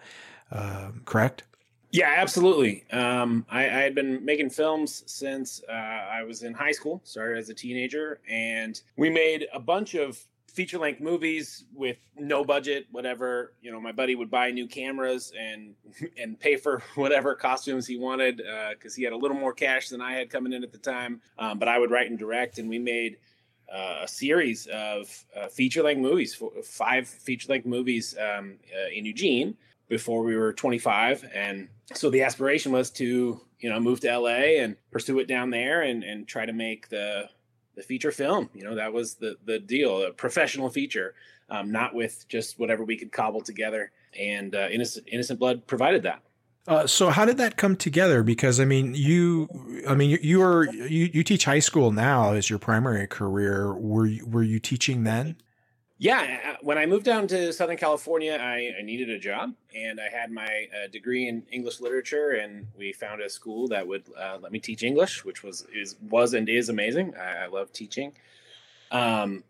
[0.50, 1.44] Um, correct?
[1.92, 2.84] Yeah, absolutely.
[2.90, 7.00] Um, I, I, had been making films since uh, I was in high school.
[7.04, 12.87] Started as a teenager, and we made a bunch of feature-length movies with no budget,
[12.90, 13.54] whatever.
[13.61, 15.74] You know, my buddy would buy new cameras and
[16.20, 18.38] and pay for whatever costumes he wanted
[18.70, 20.78] because uh, he had a little more cash than I had coming in at the
[20.78, 21.20] time.
[21.38, 23.18] Um, but I would write and direct, and we made
[23.72, 29.04] uh, a series of uh, feature length movies, five feature length movies um, uh, in
[29.04, 29.56] Eugene
[29.88, 31.24] before we were 25.
[31.34, 35.50] And so the aspiration was to, you know, move to LA and pursue it down
[35.50, 37.28] there and, and try to make the,
[37.78, 38.50] the feature film.
[38.54, 41.14] You know, that was the, the deal, a professional feature,
[41.48, 43.92] um, not with just whatever we could cobble together.
[44.18, 46.20] And uh, Innocent, Innocent Blood provided that.
[46.66, 48.22] Uh, so how did that come together?
[48.22, 49.48] Because I mean, you,
[49.88, 53.72] I mean, you, you are you, you teach high school now as your primary career.
[53.72, 55.36] Were you, were you teaching then?
[56.00, 60.00] Yeah, uh, when I moved down to Southern California, I, I needed a job, and
[60.00, 64.04] I had my uh, degree in English literature, and we found a school that would
[64.16, 67.14] uh, let me teach English, which was is was and is amazing.
[67.16, 68.12] I, I love teaching,
[68.92, 69.42] um,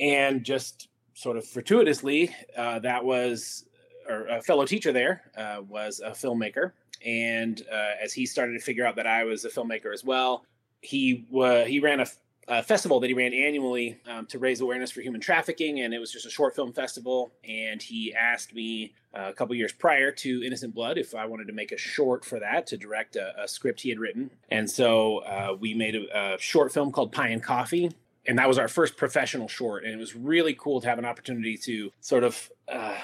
[0.00, 3.66] and just sort of fortuitously, uh, that was
[4.08, 6.72] or a fellow teacher there uh, was a filmmaker,
[7.04, 10.46] and uh, as he started to figure out that I was a filmmaker as well,
[10.80, 12.06] he he ran a,
[12.50, 16.00] a festival that he ran annually um, to raise awareness for human trafficking, and it
[16.00, 17.32] was just a short film festival.
[17.48, 21.46] And he asked me uh, a couple years prior to Innocent Blood if I wanted
[21.46, 24.30] to make a short for that to direct a, a script he had written.
[24.50, 27.92] And so uh, we made a, a short film called Pie and Coffee,
[28.26, 31.04] and that was our first professional short and it was really cool to have an
[31.04, 32.96] opportunity to sort of uh,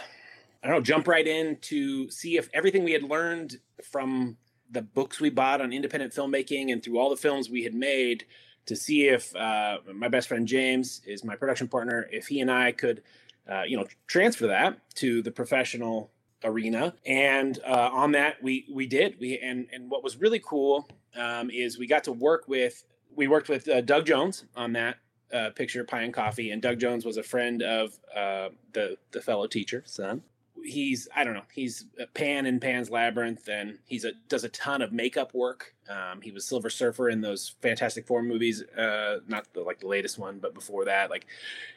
[0.62, 4.37] i don't know jump right in to see if everything we had learned from
[4.70, 8.24] the books we bought on independent filmmaking and through all the films we had made
[8.66, 12.50] to see if uh, my best friend james is my production partner if he and
[12.50, 13.02] i could
[13.50, 16.11] uh, you know transfer that to the professional
[16.44, 16.94] arena.
[17.05, 19.18] And uh, on that we we did.
[19.20, 23.29] We and and what was really cool um, is we got to work with we
[23.29, 24.96] worked with uh, doug jones on that
[25.33, 26.50] uh, picture pie and coffee.
[26.50, 30.22] And doug jones was a friend of uh, the the fellow teacher son
[30.66, 34.48] he's i don't know he's a pan in pan's labyrinth and he's a does a
[34.50, 35.74] ton of makeup work.
[35.88, 39.87] Um, he was silver surfer in those fantastic four movies uh, not the like the
[39.87, 41.26] latest one but before that like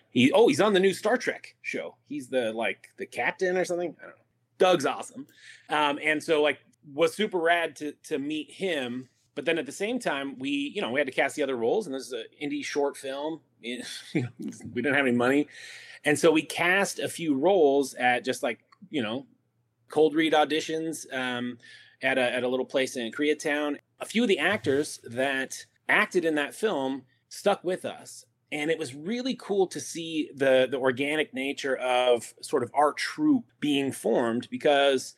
[0.09, 1.95] he oh he's on the new star trek show.
[2.07, 3.95] He's the like the captain or something?
[3.99, 4.23] I don't know.
[4.57, 5.27] Doug's awesome.
[5.69, 6.59] Um, and so like
[6.93, 10.81] was super rad to to meet him but then at the same time we you
[10.81, 13.39] know we had to cast the other roles and this is an indie short film.
[14.13, 15.47] We didn't have any money.
[16.05, 19.25] And so we cast a few roles at just like you know
[19.89, 21.57] cold read auditions um,
[22.01, 23.77] at a at a little place in koreatown.
[23.99, 28.25] A few of the actors that acted in that film stuck with us.
[28.51, 32.93] And it was really cool to see the the organic nature of sort of our
[32.93, 35.15] troupe being formed because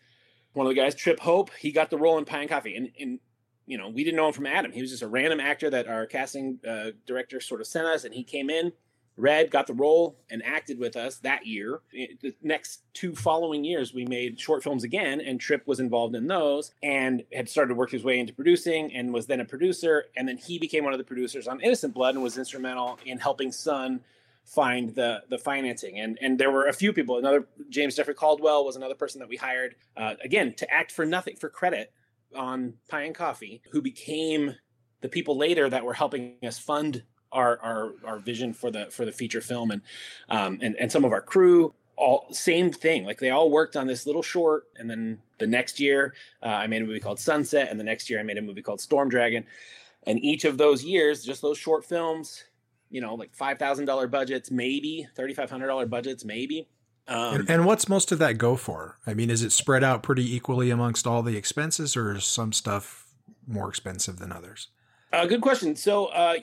[0.53, 2.75] one of the guys trip hope he got the role in pie and coffee.
[2.75, 3.19] And, and
[3.65, 4.71] you know, we didn't know him from Adam.
[4.73, 8.03] He was just a random actor that our casting uh, director sort of sent us,
[8.03, 8.73] and he came in,
[9.17, 11.81] read, got the role, and acted with us that year.
[11.91, 16.27] The next two following years, we made short films again, and Trip was involved in
[16.27, 20.05] those and had started to work his way into producing and was then a producer.
[20.15, 23.17] And then he became one of the producers on Innocent Blood and was instrumental in
[23.17, 24.01] helping Sun
[24.43, 28.65] find the the financing and and there were a few people another james jeffrey caldwell
[28.65, 31.93] was another person that we hired uh, again to act for nothing for credit
[32.35, 34.55] on Pie and Coffee, who became
[35.01, 39.05] the people later that were helping us fund our our, our vision for the for
[39.05, 39.81] the feature film and
[40.29, 43.87] um, and and some of our crew all same thing like they all worked on
[43.87, 46.13] this little short and then the next year
[46.43, 48.61] uh, i made a movie called sunset and the next year i made a movie
[48.61, 49.45] called storm dragon
[50.07, 52.43] and each of those years just those short films
[52.89, 56.67] you know like $5000 budgets maybe $3500 budgets maybe
[57.07, 58.97] um, and, and, what's most of that go for?
[59.07, 62.53] I mean, is it spread out pretty equally amongst all the expenses, or is some
[62.53, 63.07] stuff
[63.47, 64.67] more expensive than others?
[65.11, 65.75] Uh, good question.
[65.75, 66.35] So uh,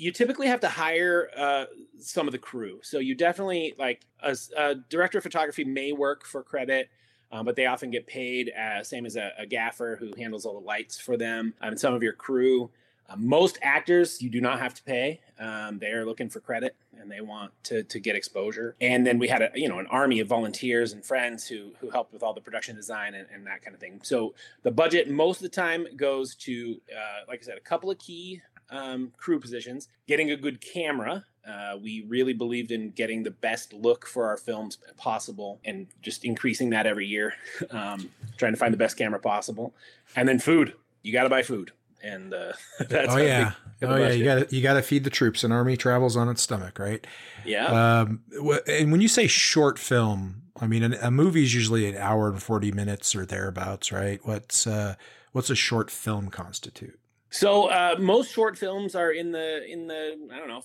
[0.00, 1.64] you, typically have to hire uh,
[1.98, 2.80] some of the crew.
[2.82, 6.90] So you definitely like a, a director of photography may work for credit.
[7.32, 10.54] Um, but they often get paid as same as a, a, gaffer who handles all
[10.58, 11.54] the lights for them.
[11.60, 12.70] Um, some of your crew
[13.10, 15.20] uh, most actors you do not have to pay.
[15.38, 18.76] Um, they are looking for credit and they want to to get exposure.
[18.80, 21.90] And then we had a you know an army of volunteers and friends who who
[21.90, 24.00] helped with all the production design and, and that kind of thing.
[24.04, 27.90] So the budget most of the time goes to uh, like I said a couple
[27.90, 31.24] of key um, crew positions, getting a good camera.
[31.46, 36.24] Uh, we really believed in getting the best look for our films possible and just
[36.24, 37.34] increasing that every year,
[37.70, 39.74] um, trying to find the best camera possible.
[40.14, 40.74] And then food.
[41.02, 42.52] You got to buy food and uh,
[42.88, 43.52] that's oh yeah,
[43.82, 44.10] oh yeah.
[44.10, 45.44] You got to you got to feed the troops.
[45.44, 47.06] An army travels on its stomach, right?
[47.44, 48.00] Yeah.
[48.00, 48.22] Um,
[48.66, 52.42] and when you say short film, I mean a movie is usually an hour and
[52.42, 54.20] forty minutes or thereabouts, right?
[54.24, 54.96] What's uh,
[55.32, 56.98] what's a short film constitute?
[57.30, 60.64] So uh, most short films are in the in the I don't know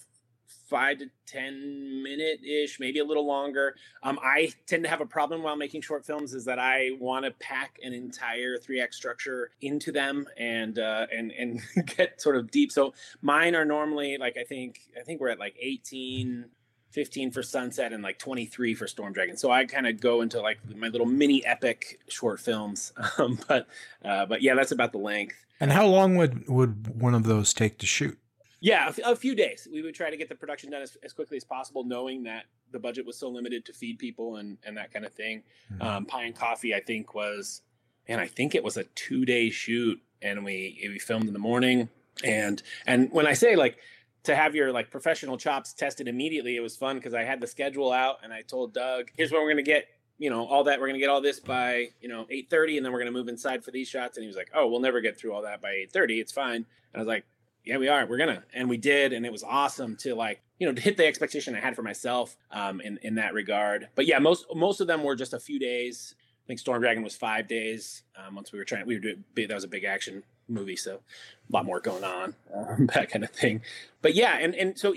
[0.67, 3.75] five to ten minute ish, maybe a little longer.
[4.03, 7.25] Um, I tend to have a problem while making short films is that I want
[7.25, 11.61] to pack an entire three act structure into them and uh, and and
[11.97, 12.71] get sort of deep.
[12.71, 16.45] So mine are normally like I think I think we're at like 18,
[16.89, 19.37] 15 for Sunset and like 23 for Storm Dragon.
[19.37, 22.93] So I kind of go into like my little mini epic short films.
[23.17, 23.67] Um, but
[24.03, 25.44] uh, but yeah, that's about the length.
[25.59, 28.17] And how long would would one of those take to shoot?
[28.65, 29.67] Yeah, a, few days.
[29.71, 32.45] We would try to get the production done as, as, quickly as possible, knowing that
[32.71, 35.43] the budget was so limited to feed people and, and that kind of thing.
[35.71, 35.81] Mm-hmm.
[35.83, 37.61] Um, Pie and Coffee, I think, was,
[38.07, 41.39] and I think it was a two day shoot, and we we filmed in the
[41.39, 41.89] morning.
[42.23, 43.77] And and when I say like
[44.23, 47.47] to have your like professional chops tested immediately, it was fun because I had the
[47.47, 49.85] schedule out, and I told Doug, "Here's what we're gonna get."
[50.17, 52.85] You know, all that we're gonna get all this by you know eight thirty, and
[52.85, 54.17] then we're gonna move inside for these shots.
[54.17, 56.19] And he was like, "Oh, we'll never get through all that by eight thirty.
[56.19, 57.25] It's fine." And I was like,
[57.65, 58.05] yeah, we are.
[58.05, 60.97] We're gonna, and we did, and it was awesome to like, you know, to hit
[60.97, 63.89] the expectation I had for myself um, in in that regard.
[63.95, 66.15] But yeah, most most of them were just a few days.
[66.17, 68.03] I think Storm Dragon was five days.
[68.15, 70.97] Um, once we were trying, we were doing that was a big action movie, so
[70.97, 73.61] a lot more going on, um, that kind of thing.
[74.01, 74.93] But yeah, and and so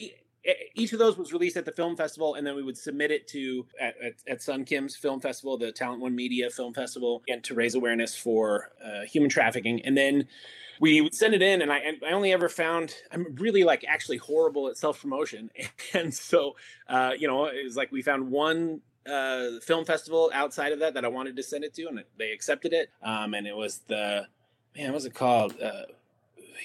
[0.74, 3.26] each of those was released at the film festival, and then we would submit it
[3.28, 7.42] to at, at, at Sun Kim's film festival, the Talent One Media Film Festival, and
[7.44, 9.82] to raise awareness for uh, human trafficking.
[9.82, 10.26] And then
[10.80, 14.18] we would send it in, and I, I only ever found I'm really like actually
[14.18, 15.51] horrible at self promotion,
[15.94, 16.57] and so
[16.88, 18.80] uh, you know it was like we found one
[19.11, 22.32] uh, film festival outside of that that I wanted to send it to, and they
[22.32, 22.90] accepted it.
[23.03, 24.26] Um, and it was the
[24.76, 25.61] man, what's it called?
[25.61, 25.82] Uh,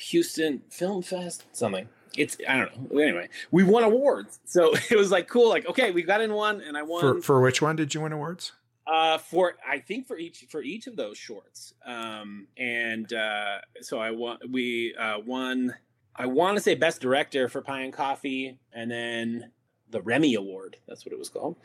[0.10, 1.88] Houston Film Fest, something.
[2.18, 3.00] It's I don't know.
[3.00, 5.50] Anyway, we won awards, so it was like cool.
[5.50, 7.02] Like okay, we got in one, and I won.
[7.02, 8.52] For for which one did you win awards?
[8.86, 11.74] Uh, for I think for each for each of those shorts.
[11.86, 14.38] Um, and uh, so I won.
[14.50, 15.74] We uh, won.
[16.16, 19.52] I want to say best director for Pie and Coffee, and then
[19.94, 20.76] the Remi Award.
[20.88, 21.56] That's what it was called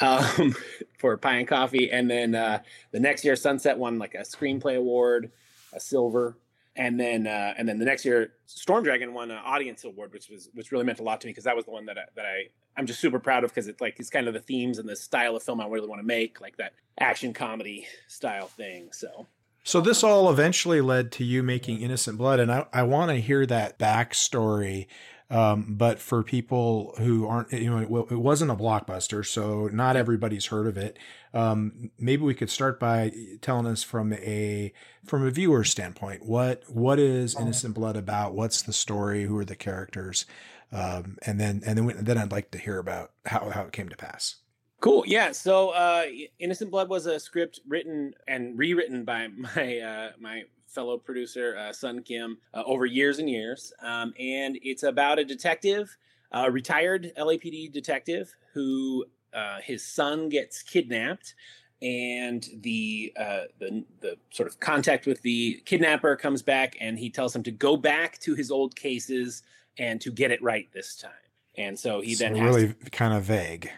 [0.00, 0.54] um,
[0.98, 1.90] for Pie and Coffee.
[1.90, 2.60] And then uh,
[2.92, 5.30] the next year, Sunset won like a screenplay award,
[5.74, 6.38] a silver.
[6.76, 10.28] And then uh, and then the next year, Storm Dragon won an audience award, which
[10.28, 12.02] was which really meant a lot to me because that was the one that I,
[12.16, 14.78] that I I'm just super proud of because it's like it's kind of the themes
[14.78, 18.48] and the style of film I really want to make, like that action comedy style
[18.48, 18.88] thing.
[18.92, 19.28] So
[19.62, 23.16] so this all eventually led to you making Innocent Blood, and I, I want to
[23.16, 24.86] hear that backstory
[25.34, 29.96] um, but for people who aren't, you know, it, it, wasn't a blockbuster, so not
[29.96, 30.96] everybody's heard of it.
[31.32, 33.10] Um, maybe we could start by
[33.40, 34.72] telling us from a
[35.04, 38.34] from a viewer standpoint what what is Innocent Blood about?
[38.34, 39.24] What's the story?
[39.24, 40.24] Who are the characters?
[40.70, 43.88] Um, and then and then then I'd like to hear about how how it came
[43.88, 44.36] to pass.
[44.78, 45.02] Cool.
[45.04, 45.32] Yeah.
[45.32, 46.04] So, uh,
[46.38, 51.72] Innocent Blood was a script written and rewritten by my uh, my fellow producer uh,
[51.72, 55.96] Sun Kim uh, over years and years, um, and it's about a detective,
[56.32, 61.34] a retired LAPD detective who uh, his son gets kidnapped.
[61.82, 67.10] And the, uh, the the sort of contact with the kidnapper comes back, and he
[67.10, 69.42] tells him to go back to his old cases
[69.78, 71.10] and to get it right this time.
[71.56, 73.70] And so he then really to, kind of vague.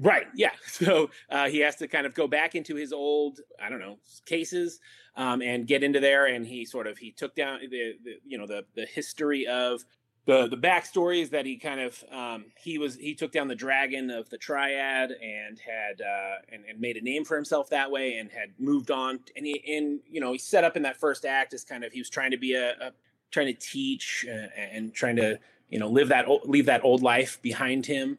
[0.00, 0.26] Right.
[0.34, 0.50] Yeah.
[0.66, 3.98] So uh, he has to kind of go back into his old, I don't know,
[4.24, 4.80] cases
[5.14, 6.26] um, and get into there.
[6.26, 9.84] And he sort of he took down the, the you know the the history of
[10.24, 13.54] the the backstory is that he kind of um, he was he took down the
[13.54, 17.90] dragon of the triad and had uh, and, and made a name for himself that
[17.90, 20.96] way and had moved on and he and you know he set up in that
[20.96, 22.92] first act as kind of he was trying to be a, a
[23.30, 25.38] trying to teach uh, and trying to
[25.68, 28.16] you know live that leave that old life behind him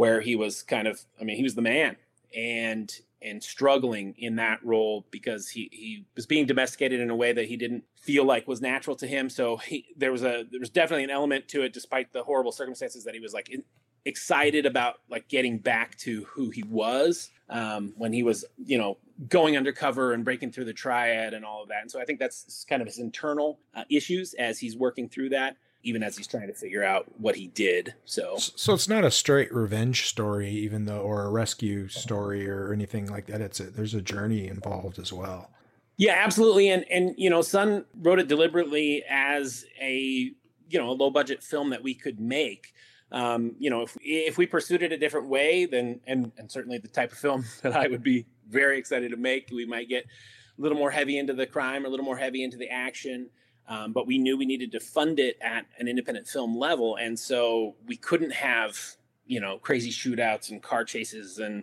[0.00, 1.96] where he was kind of I mean he was the man
[2.34, 2.90] and
[3.20, 7.44] and struggling in that role because he he was being domesticated in a way that
[7.48, 9.28] he didn't feel like was natural to him.
[9.28, 12.50] So he, there was a there was definitely an element to it, despite the horrible
[12.50, 13.62] circumstances that he was like in,
[14.06, 18.96] excited about like getting back to who he was um, when he was you know
[19.28, 21.82] going undercover and breaking through the triad and all of that.
[21.82, 25.28] And so I think that's kind of his internal uh, issues as he's working through
[25.28, 27.94] that even as he's trying to figure out what he did.
[28.04, 32.72] So, so it's not a straight revenge story, even though, or a rescue story or
[32.72, 33.40] anything like that.
[33.40, 35.50] It's a, there's a journey involved as well.
[35.96, 36.70] Yeah, absolutely.
[36.70, 40.32] And and you know, Sun wrote it deliberately as a
[40.70, 42.72] you know a low budget film that we could make.
[43.12, 46.78] Um, you know, if if we pursued it a different way, then and and certainly
[46.78, 50.04] the type of film that I would be very excited to make, we might get
[50.04, 53.28] a little more heavy into the crime, or a little more heavy into the action.
[53.70, 57.18] Um, but we knew we needed to fund it at an independent film level, and
[57.18, 58.96] so we couldn't have
[59.26, 61.62] you know crazy shootouts and car chases and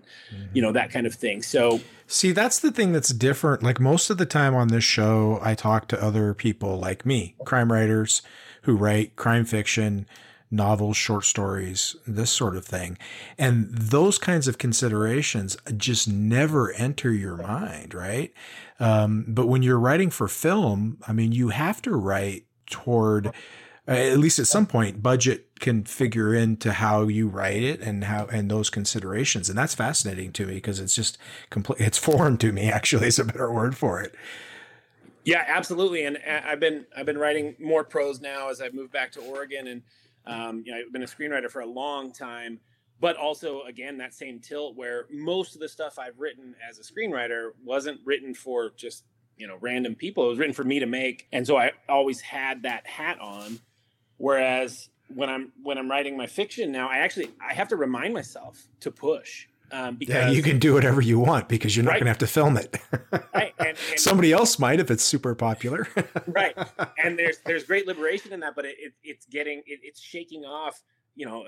[0.54, 1.44] you know that kind of thing.
[1.44, 3.62] So see that's the thing that's different.
[3.62, 7.36] Like most of the time on this show i talk to other people like me
[7.46, 8.22] crime writers
[8.64, 10.06] who write crime fiction
[10.50, 12.98] novels short stories this sort of thing
[13.38, 18.34] and those kinds of considerations just never enter your mind right
[18.80, 23.92] um, but when you're writing for film, I mean, you have to write toward, uh,
[23.92, 28.26] at least at some point, budget can figure into how you write it and how
[28.28, 31.18] and those considerations, and that's fascinating to me because it's just
[31.50, 31.82] complete.
[31.82, 32.70] It's foreign to me.
[32.72, 34.14] Actually, is a better word for it.
[35.24, 36.06] Yeah, absolutely.
[36.06, 39.22] And uh, I've been I've been writing more prose now as I've moved back to
[39.22, 39.82] Oregon, and
[40.28, 42.60] um, you know, I've been a screenwriter for a long time
[43.00, 46.82] but also again that same tilt where most of the stuff I've written as a
[46.82, 49.04] screenwriter wasn't written for just
[49.38, 50.26] you know random people.
[50.26, 53.60] It was written for me to make and so I always had that hat on.
[54.18, 58.14] Whereas when I'm when I'm writing my fiction now I actually I have to remind
[58.14, 61.92] myself to push um, because yeah, you can do whatever you want because you're not
[61.92, 62.00] right.
[62.00, 62.78] going to have to film it.
[63.34, 63.54] right.
[63.60, 65.88] And, and, Somebody else might if it's super popular.
[66.28, 66.56] right.
[67.04, 70.46] And there's there's great liberation in that, but it, it it's getting it, it's shaking
[70.46, 70.82] off.
[71.16, 71.46] You know,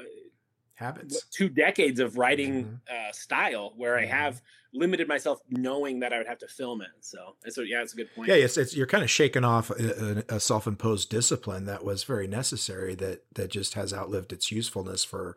[0.76, 1.26] habits.
[1.30, 3.10] two decades of writing Mhm.
[3.10, 4.10] uh, style where I Mhm.
[4.10, 4.42] have
[4.74, 6.90] limited myself knowing that I would have to film it.
[7.02, 8.30] So, so yeah, it's a good point.
[8.30, 12.04] Yeah, it's, it's you're kind of shaking off a, a, a self-imposed discipline that was
[12.04, 15.36] very necessary that that just has outlived its usefulness for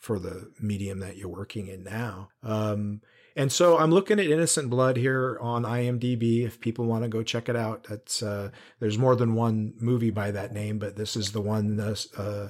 [0.00, 2.30] for the medium that you're working in now.
[2.42, 3.02] Um,
[3.36, 6.44] and so I'm looking at Innocent Blood here on IMDb.
[6.44, 10.10] If people want to go check it out, that's uh, there's more than one movie
[10.10, 12.48] by that name, but this is the one uh, uh,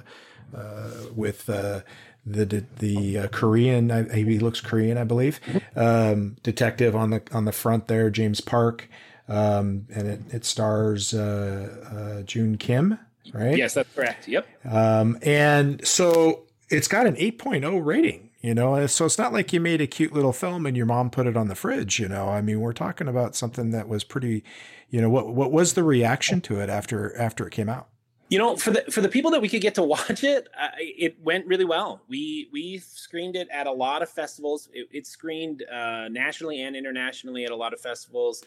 [0.57, 1.80] uh, with uh,
[2.24, 3.90] the the, the uh, Korean.
[3.90, 5.40] I, he looks Korean, I believe.
[5.76, 8.88] Um, detective on the on the front there, James Park,
[9.28, 12.98] um, and it, it stars uh, uh, June Kim,
[13.34, 13.57] right?
[13.57, 14.28] Yes, that's correct.
[14.28, 14.46] Yep.
[14.64, 19.60] Um, and so it's got an 8.0 rating, you know, so it's not like you
[19.60, 22.28] made a cute little film and your mom put it on the fridge, you know,
[22.28, 24.44] I mean, we're talking about something that was pretty,
[24.88, 27.88] you know, what, what was the reaction to it after, after it came out?
[28.28, 30.68] You know, for the for the people that we could get to watch it, uh,
[30.78, 32.00] it went really well.
[32.08, 34.68] We we screened it at a lot of festivals.
[34.72, 38.44] It, it screened uh, nationally and internationally at a lot of festivals.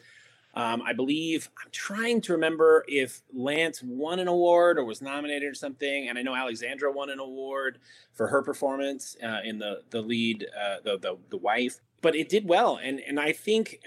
[0.56, 5.49] Um, I believe I'm trying to remember if Lance won an award or was nominated
[5.49, 7.80] or something, and I know Alexandra won an award
[8.12, 11.82] for her performance uh, in the the lead, uh, the, the the wife.
[12.01, 13.80] But it did well, and and I think,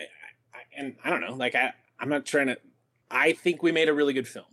[0.77, 2.59] and I don't know, like I I'm not trying to.
[3.11, 4.47] I think we made a really good film.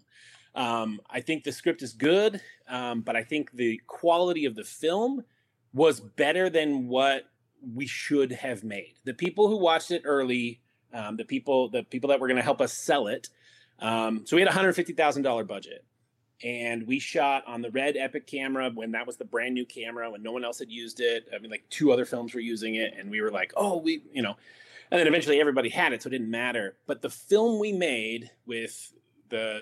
[0.55, 4.63] Um, I think the script is good, um, but I think the quality of the
[4.63, 5.23] film
[5.73, 7.23] was better than what
[7.73, 8.93] we should have made.
[9.03, 10.61] The people who watched it early,
[10.93, 13.29] um, the people, the people that were going to help us sell it.
[13.79, 15.83] Um, so we had a hundred fifty thousand dollar budget,
[16.43, 20.11] and we shot on the Red Epic camera when that was the brand new camera
[20.11, 21.27] when no one else had used it.
[21.35, 24.03] I mean, like two other films were using it, and we were like, oh, we,
[24.13, 24.35] you know.
[24.91, 26.77] And then eventually everybody had it, so it didn't matter.
[26.85, 28.93] But the film we made with
[29.29, 29.61] the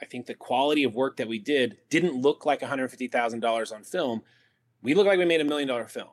[0.00, 4.22] I think the quality of work that we did didn't look like $150,000 on film.
[4.82, 6.08] We looked like we made a million dollar film.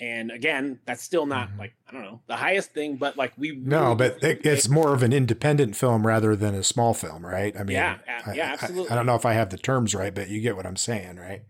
[0.00, 1.58] And again, that's still not Mhm.
[1.58, 3.54] like, I don't know, the highest thing, but like we.
[3.56, 7.24] No, really but it- it's more of an independent film rather than a small film,
[7.24, 7.54] right?
[7.56, 8.90] I mean, Yeah, I- yeah, I- absolutely.
[8.90, 11.16] I, don't know if I have the terms right, but you get what I'm saying,
[11.16, 11.42] right?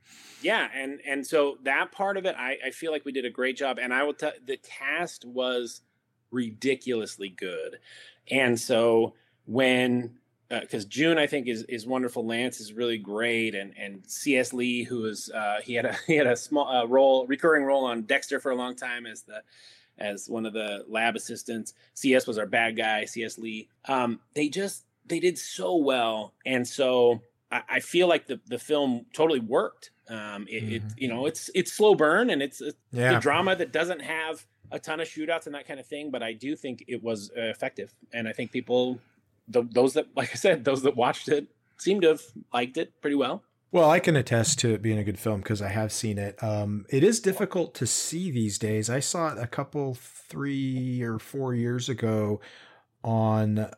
[0.43, 0.69] Yeah.
[0.75, 3.57] And, and so that part of it, I, I feel like we did a great
[3.57, 3.79] job.
[3.81, 5.81] And I will tell the cast was
[6.31, 7.79] ridiculously good.
[8.31, 9.15] And so
[9.47, 10.17] when,
[10.61, 12.25] because June I think is is wonderful.
[12.27, 14.53] Lance is really great, and and C.S.
[14.53, 17.85] Lee, who is uh, he had a he had a small uh, role, recurring role
[17.85, 19.43] on Dexter for a long time as the
[19.99, 21.73] as one of the lab assistants.
[21.95, 22.27] C.S.
[22.27, 23.05] was our bad guy.
[23.05, 23.39] C.S.
[23.39, 23.69] Lee.
[23.87, 27.21] Um, they just they did so well, and so
[27.53, 29.91] I, I feel like the the film totally worked.
[30.09, 30.93] Um, it, it Mhm.
[30.99, 33.15] you know it's it's slow burn and it's, it's Yeah.
[33.15, 36.23] the drama that doesn't have a ton of shootouts and that kind of thing, but
[36.23, 38.99] I do think it was uh, effective, and I think people,
[39.49, 41.47] the, those that, like I said, those that watched it
[41.79, 42.23] seem to have
[42.53, 43.43] liked it pretty well.
[43.73, 46.41] Well, I can attest to it being a good film because I have seen it.
[46.43, 48.89] Um, it is difficult to see these days.
[48.89, 52.41] I saw it a couple, three or four years ago
[53.03, 53.69] on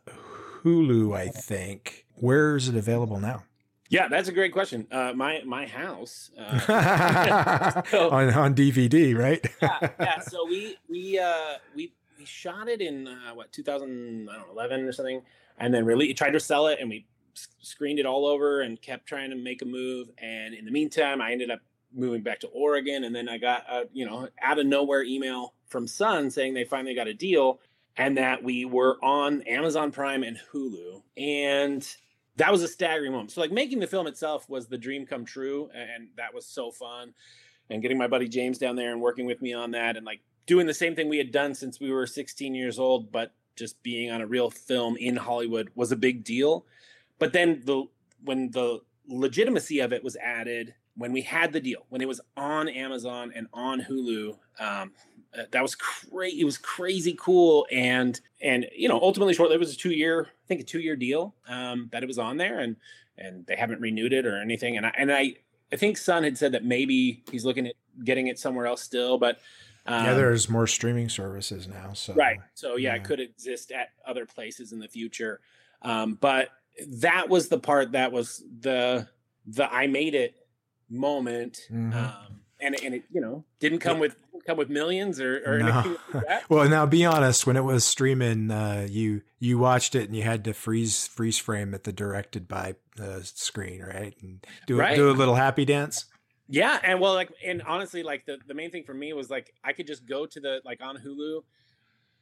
[0.62, 2.05] Hulu, I think.
[2.14, 3.45] Where is it available now?
[3.89, 4.87] Yeah, that's a great question.
[4.91, 6.31] Uh, my my house.
[6.37, 9.47] Uh, So- on on DVD, right?
[9.62, 10.19] yeah, yeah.
[10.21, 15.23] So we we uh we we shot it in uh, what 2011 or something,
[15.59, 17.07] and then really tried to sell it, and we
[17.61, 20.09] screened it all over and kept trying to make a move.
[20.18, 21.61] And in the meantime, I ended up
[21.94, 25.54] moving back to Oregon, and then I got a you know out of nowhere email
[25.66, 27.61] from Sun saying they finally got a deal,
[27.96, 31.86] and that we were on Amazon Prime and Hulu, and
[32.36, 33.32] that was a staggering moment.
[33.32, 36.70] So like making the film itself was the dream come true, and that was so
[36.70, 37.14] fun
[37.70, 40.20] and getting my buddy James down there and working with me on that and like
[40.46, 43.82] doing the same thing we had done since we were 16 years old, but just
[43.82, 46.66] being on a real film in Hollywood was a big deal.
[47.18, 47.84] But then the
[48.24, 52.20] when the legitimacy of it was added, when we had the deal, when it was
[52.36, 54.92] on Amazon and on Hulu, um,
[55.36, 56.40] uh, that was crazy.
[56.40, 59.52] It was crazy cool, and and you know ultimately short.
[59.52, 62.18] It was a two year, I think a two year deal um, that it was
[62.18, 62.76] on there, and
[63.18, 64.76] and they haven't renewed it or anything.
[64.76, 65.36] And I and I
[65.72, 69.18] I think Sun had said that maybe he's looking at getting it somewhere else still,
[69.18, 69.38] but
[69.87, 71.93] um, yeah, there's more streaming services now.
[71.95, 72.39] So right.
[72.55, 73.01] So yeah, yeah.
[73.01, 75.41] it could exist at other places in the future.
[75.82, 76.49] Um, but
[76.87, 79.09] that was the part that was the
[79.47, 80.34] the I made it
[80.91, 81.61] moment.
[81.70, 81.95] Mhm.
[81.95, 84.16] Um, and and it you know didn't come with
[84.47, 85.68] come with millions or, or No.
[85.68, 86.43] anything like that.
[86.49, 87.47] Well, now be honest.
[87.47, 91.39] When it was streaming, uh, you you watched it and you had to freeze freeze
[91.39, 94.14] frame at the directed by uh, screen, right?
[94.22, 94.97] And do Right.
[94.97, 96.07] do a little happy dance.
[96.49, 99.53] Yeah, and well, like, and honestly, like the the main thing for me was like
[99.64, 101.42] I could just go to the like on Hulu,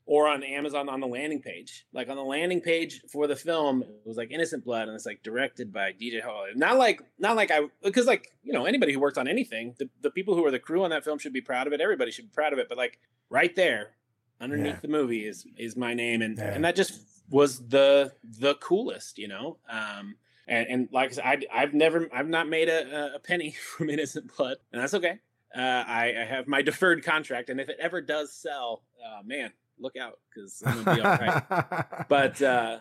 [0.07, 1.87] or on Amazon on the landing page.
[1.93, 5.07] Like on the landing page for the film, it was like Innocent Blood, and it's
[5.07, 6.47] like directed by DJ Hall.
[6.55, 9.89] Not like not like I because like you know anybody who worked on anything, the,
[10.03, 11.81] the people who are the crew on that film should be proud of it.
[11.81, 12.69] Everybody should be proud of it.
[12.69, 12.99] But like
[13.31, 13.93] right there,
[14.41, 14.81] underneath yeah.
[14.81, 16.55] the movie is is my name, and yeah.
[16.55, 17.01] and that just
[17.31, 19.57] was the the coolest, you know.
[19.69, 20.17] Um,
[20.47, 23.91] and, and like I said, I, have never, I've not made a, a penny from
[23.91, 25.19] Innocent Blood, and that's okay.
[25.57, 29.53] Uh, I, I, have my deferred contract, and if it ever does sell, uh, man,
[29.79, 32.07] look out because I'm gonna be all right.
[32.09, 32.79] but uh,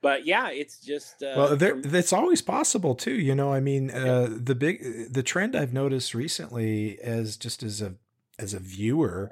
[0.00, 3.14] but yeah, it's just uh, well, there, it's always possible too.
[3.14, 7.80] You know, I mean, uh, the big the trend I've noticed recently, as just as
[7.80, 7.94] a
[8.38, 9.30] as a viewer,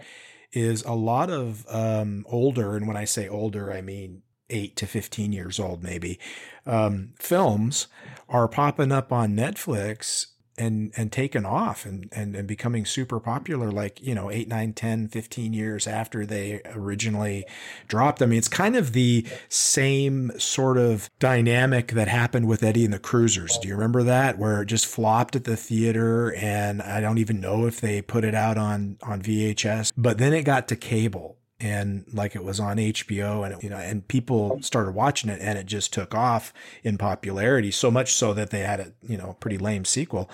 [0.52, 4.86] is a lot of um, older, and when I say older, I mean eight to
[4.86, 6.18] 15 years old, maybe,
[6.66, 7.88] um, films
[8.28, 10.26] are popping up on Netflix
[10.58, 14.72] and and taken off and, and and becoming super popular like you know 8 9
[14.72, 17.44] 10 15 years after they originally
[17.88, 18.22] dropped.
[18.22, 22.92] I mean it's kind of the same sort of dynamic that happened with eddie and
[22.94, 23.58] the cruisers.
[23.58, 24.38] Do you remember that?
[24.38, 28.24] Where it just flopped at the theater and i don't even know if they put
[28.24, 32.60] it out on on vhs but then it got to cable and like it was
[32.60, 36.14] on HBO and it, you know and people started watching it and it just took
[36.14, 36.52] off
[36.82, 40.30] in popularity so much so that they had a you know pretty lame sequel.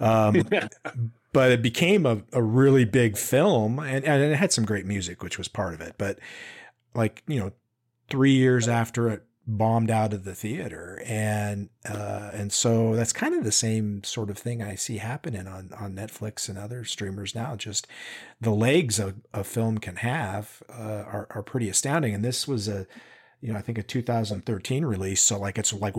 [0.00, 0.48] Um,
[1.32, 5.22] but it became a, a really big film and, and it had some great music
[5.22, 5.94] which was part of it.
[5.98, 6.18] But
[6.94, 7.52] like you know
[8.08, 11.02] three years after it bombed out of the theater.
[11.06, 15.46] And uh, and so that's kind of the same sort of thing I see happening
[15.46, 17.54] on on Netflix and other streamers now.
[17.56, 17.86] Just
[18.40, 22.14] the legs a, a film can have uh, are, are pretty astounding.
[22.14, 22.86] And this was a
[23.40, 25.22] you know I think a 2013 release.
[25.22, 25.94] So like it's like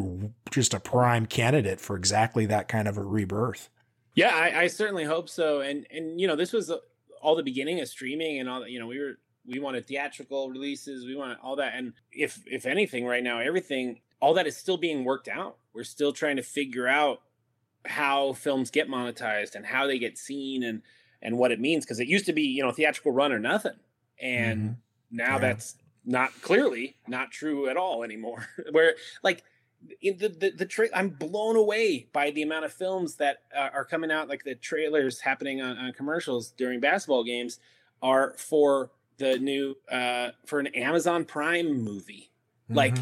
[0.51, 3.69] just a prime candidate for exactly that kind of a rebirth.
[4.13, 5.61] Yeah I, I certainly hope so.
[5.61, 6.71] And and you know this was
[7.21, 11.05] all the beginning of streaming and all you know we were we wanted theatrical releases
[11.05, 11.73] we want all that.
[11.75, 15.57] And if if anything right now everything all that is still being worked out.
[15.73, 17.21] We're still trying to figure out
[17.85, 20.81] how films get monetized and how they get seen and
[21.21, 21.85] and what it means.
[21.85, 23.77] Because it used to be you know theatrical run or nothing.
[24.19, 25.17] And mm-hmm.
[25.17, 25.39] now yeah.
[25.39, 25.75] that's
[26.05, 28.47] not clearly not true at all anymore.
[28.71, 29.43] Where like
[30.01, 33.69] in the the, the tra- I'm blown away by the amount of films that uh,
[33.73, 34.29] are coming out.
[34.29, 37.59] Like the trailers happening on, on commercials during basketball games
[38.01, 42.31] are for the new uh for an Amazon Prime movie.
[42.65, 42.75] Mm-hmm.
[42.75, 42.95] Like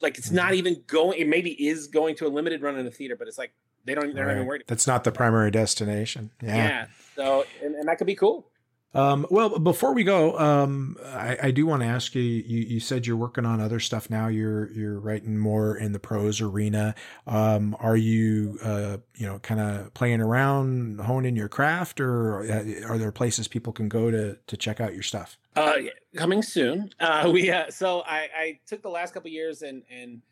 [0.00, 0.36] like it's mm-hmm.
[0.36, 3.28] not even going it maybe is going to a limited run in the theater, but
[3.28, 3.52] it's like
[3.84, 4.32] they don't they're right.
[4.32, 4.64] not even worried.
[4.66, 6.30] That's not the primary destination.
[6.42, 6.56] Yeah.
[6.56, 6.86] Yeah.
[7.14, 8.48] So and, and that could be cool.
[8.94, 12.60] Um, well, before we go, um, I, I, do want to ask you, you.
[12.60, 14.28] You said you're working on other stuff now.
[14.28, 16.94] You're you're writing more in the prose arena.
[17.26, 22.88] Um, are you, uh, you know, kind of playing around, honing your craft, or uh,
[22.88, 25.36] are there places people can go to to check out your stuff?
[25.56, 25.74] Uh,
[26.14, 26.90] coming soon.
[26.98, 30.22] Uh, we uh, so I, I took the last couple years and and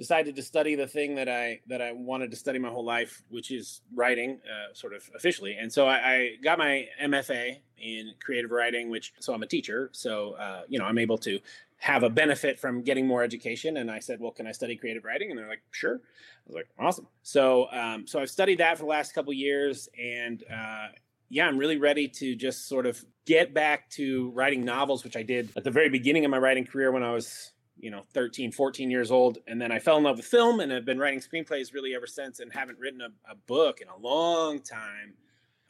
[0.00, 3.22] decided to study the thing that I that I wanted to study my whole life,
[3.28, 5.58] which is writing, uh, sort of officially.
[5.60, 9.90] And so I, I, got my MFA in creative writing, which so I'm a teacher,
[9.92, 11.38] so uh, you know I'm able to
[11.76, 13.76] have a benefit from getting more education.
[13.76, 15.30] And I said, well, can I study creative writing?
[15.30, 15.96] And they're like, sure.
[15.96, 17.06] I was like, awesome.
[17.22, 20.88] So um, so I've studied that for the last couple years, and uh,
[21.28, 25.22] yeah, I'm really ready to just sort of get back to writing novels, which I
[25.22, 28.52] did at the very beginning of my writing career when I was you know 13
[28.52, 31.20] 14 years old and then i fell in love with film and have been writing
[31.20, 35.14] screenplays really ever since and haven't written a, a book in a long time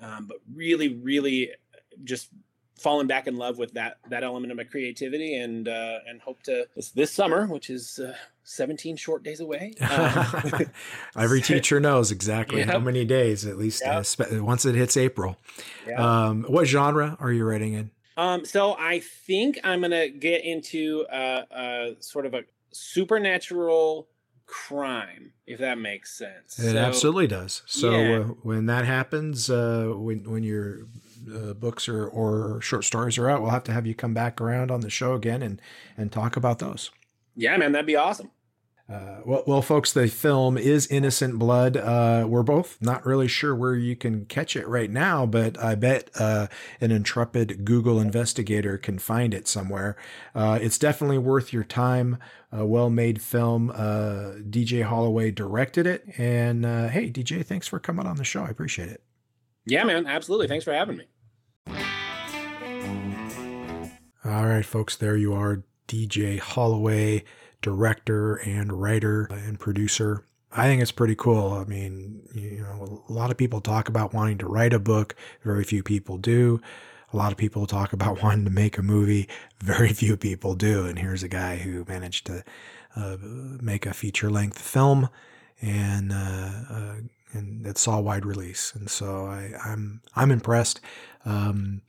[0.00, 1.50] um, but really really
[2.04, 2.30] just
[2.78, 6.42] fallen back in love with that that element of my creativity and uh, and hope
[6.42, 10.70] to this, this summer which is uh, 17 short days away um,
[11.16, 12.68] every teacher knows exactly yep.
[12.68, 14.04] how many days at least yep.
[14.18, 15.36] uh, once it hits april
[15.86, 15.98] yep.
[15.98, 17.90] um, what genre are you writing in
[18.20, 24.08] um, so I think I'm gonna get into a, a sort of a supernatural
[24.44, 26.58] crime, if that makes sense.
[26.58, 27.62] It so, absolutely does.
[27.64, 28.18] So yeah.
[28.18, 30.80] uh, when that happens, uh, when when your
[31.34, 34.38] uh, books or, or short stories are out, we'll have to have you come back
[34.38, 35.62] around on the show again and
[35.96, 36.90] and talk about those.
[37.36, 38.30] Yeah, man, that'd be awesome.
[38.90, 41.76] Uh, well, well, folks, the film is Innocent Blood.
[41.76, 45.76] Uh, we're both not really sure where you can catch it right now, but I
[45.76, 46.48] bet uh,
[46.80, 49.96] an intrepid Google investigator can find it somewhere.
[50.34, 52.18] Uh, it's definitely worth your time.
[52.50, 53.70] A well-made film.
[53.70, 58.42] Uh, DJ Holloway directed it, and uh, hey, DJ, thanks for coming on the show.
[58.42, 59.04] I appreciate it.
[59.66, 60.48] Yeah, man, absolutely.
[60.48, 61.04] Thanks for having me.
[64.24, 67.22] All right, folks, there you are, DJ Holloway
[67.62, 70.24] director and writer and producer.
[70.52, 71.52] I think it's pretty cool.
[71.52, 75.14] I mean, you know, a lot of people talk about wanting to write a book,
[75.44, 76.60] very few people do.
[77.12, 79.28] a lot of people talk about wanting to make a movie.
[79.60, 80.86] Very few people do.
[80.86, 82.44] And here's a guy who managed to
[82.96, 83.16] uh,
[83.60, 85.08] make a feature length film
[85.60, 86.94] and uh, uh,
[87.32, 88.72] and it saw wide release.
[88.74, 90.80] And so I, I'm I'm impressed.
[91.24, 91.82] Um,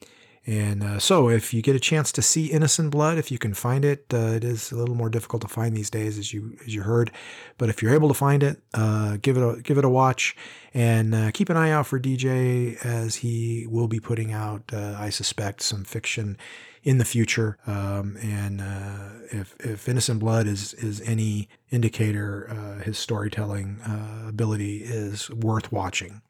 [0.48, 3.54] and uh, so, if you get a chance to see Innocent Blood, if you can
[3.54, 6.58] find it, uh, it is a little more difficult to find these days, as you
[6.66, 7.12] as you heard.
[7.60, 10.36] But if you're able to find it, uh, give it a give it a watch,
[10.74, 14.96] and uh, keep an eye out for DJ as he will be putting out, uh,
[14.98, 16.38] I suspect, some fiction
[16.82, 17.60] in the future.
[17.68, 23.80] Um, and uh, if if Innocent Blood is is any indicator, his storytelling
[24.28, 26.24] ability is worth watching.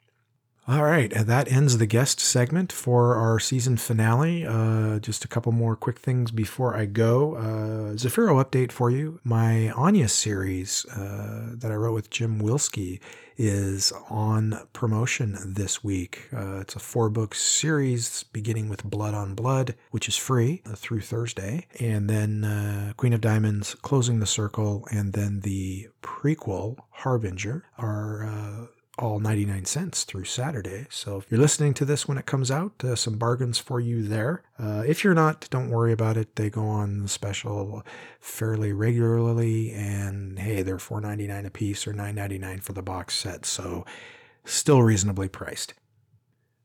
[0.67, 4.45] All right, and that ends the guest segment for our season finale.
[4.45, 7.35] Uh, just a couple more quick things before I go.
[7.35, 9.19] Uh, Zafiro update for you.
[9.23, 12.99] My Anya series uh, that I wrote with Jim Wilsky
[13.37, 16.29] is on promotion this week.
[16.31, 20.75] Uh, it's a four book series beginning with Blood on Blood, which is free uh,
[20.75, 26.77] through Thursday, and then uh, Queen of Diamonds, Closing the Circle, and then the prequel,
[26.91, 28.67] Harbinger, are uh,
[29.01, 30.85] all 99 cents through Saturday.
[30.89, 34.07] So if you're listening to this when it comes out, uh, some bargains for you
[34.07, 34.43] there.
[34.59, 36.35] Uh, if you're not, don't worry about it.
[36.35, 37.83] They go on special
[38.19, 43.45] fairly regularly, and hey, they're $4.99 a piece or $9.99 for the box set.
[43.45, 43.85] So
[44.45, 45.73] still reasonably priced.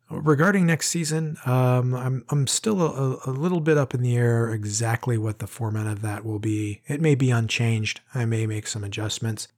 [0.09, 4.53] Regarding next season, um, I'm I'm still a, a, little bit up in the air
[4.53, 6.81] exactly what the format of that will be.
[6.87, 8.03] It may be unchanged.
[8.15, 9.49] I may make some adjustments.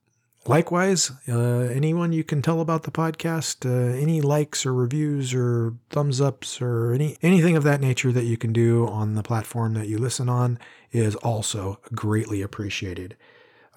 [0.47, 5.75] Likewise, uh, anyone you can tell about the podcast, uh, any likes or reviews or
[5.89, 9.73] thumbs ups or any anything of that nature that you can do on the platform
[9.73, 10.57] that you listen on
[10.91, 13.15] is also greatly appreciated.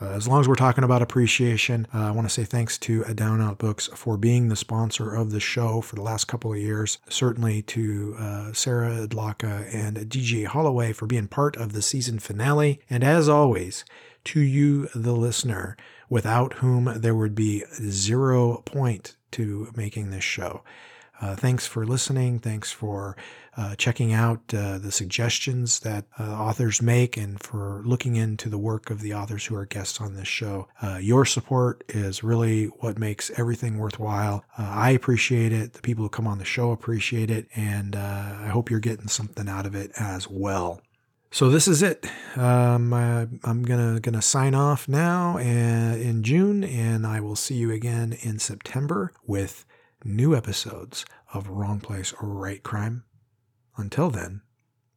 [0.00, 3.04] Uh, as long as we're talking about appreciation, uh, I want to say thanks to
[3.14, 6.52] Down & Out Books for being the sponsor of the show for the last couple
[6.52, 6.98] of years.
[7.08, 12.80] Certainly to uh, Sarah Adlakha and DJ Holloway for being part of the season finale.
[12.90, 13.84] And as always,
[14.24, 15.76] to you, the listener,
[16.12, 20.62] without whom there would be zero point to making this show.
[21.22, 22.38] Uh, thanks for listening.
[22.38, 23.16] Thanks for
[23.56, 28.58] uh, checking out uh, the suggestions that uh, authors make and for looking into the
[28.58, 30.68] work of the authors who are guests on this show.
[30.82, 34.44] Uh, your support is really what makes everything worthwhile.
[34.58, 35.72] Uh, I appreciate it.
[35.72, 37.48] The people who come on the show appreciate it.
[37.56, 40.82] And I hope you're getting something out of it as well.
[41.34, 42.04] So this is it.
[42.36, 47.54] Um, I, am gonna gonna sign off now and, in June, and I will see
[47.54, 49.64] you again in September with
[50.04, 53.04] new episodes of Wrong Place or Write Crime.
[53.78, 54.42] Until then,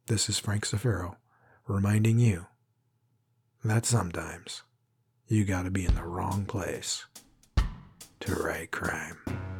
[0.08, 1.16] this is Frank Zafiro
[1.66, 2.44] reminding you
[3.64, 4.62] that sometimes
[5.28, 7.06] you gotta be in the wrong place
[8.20, 9.55] to write crime.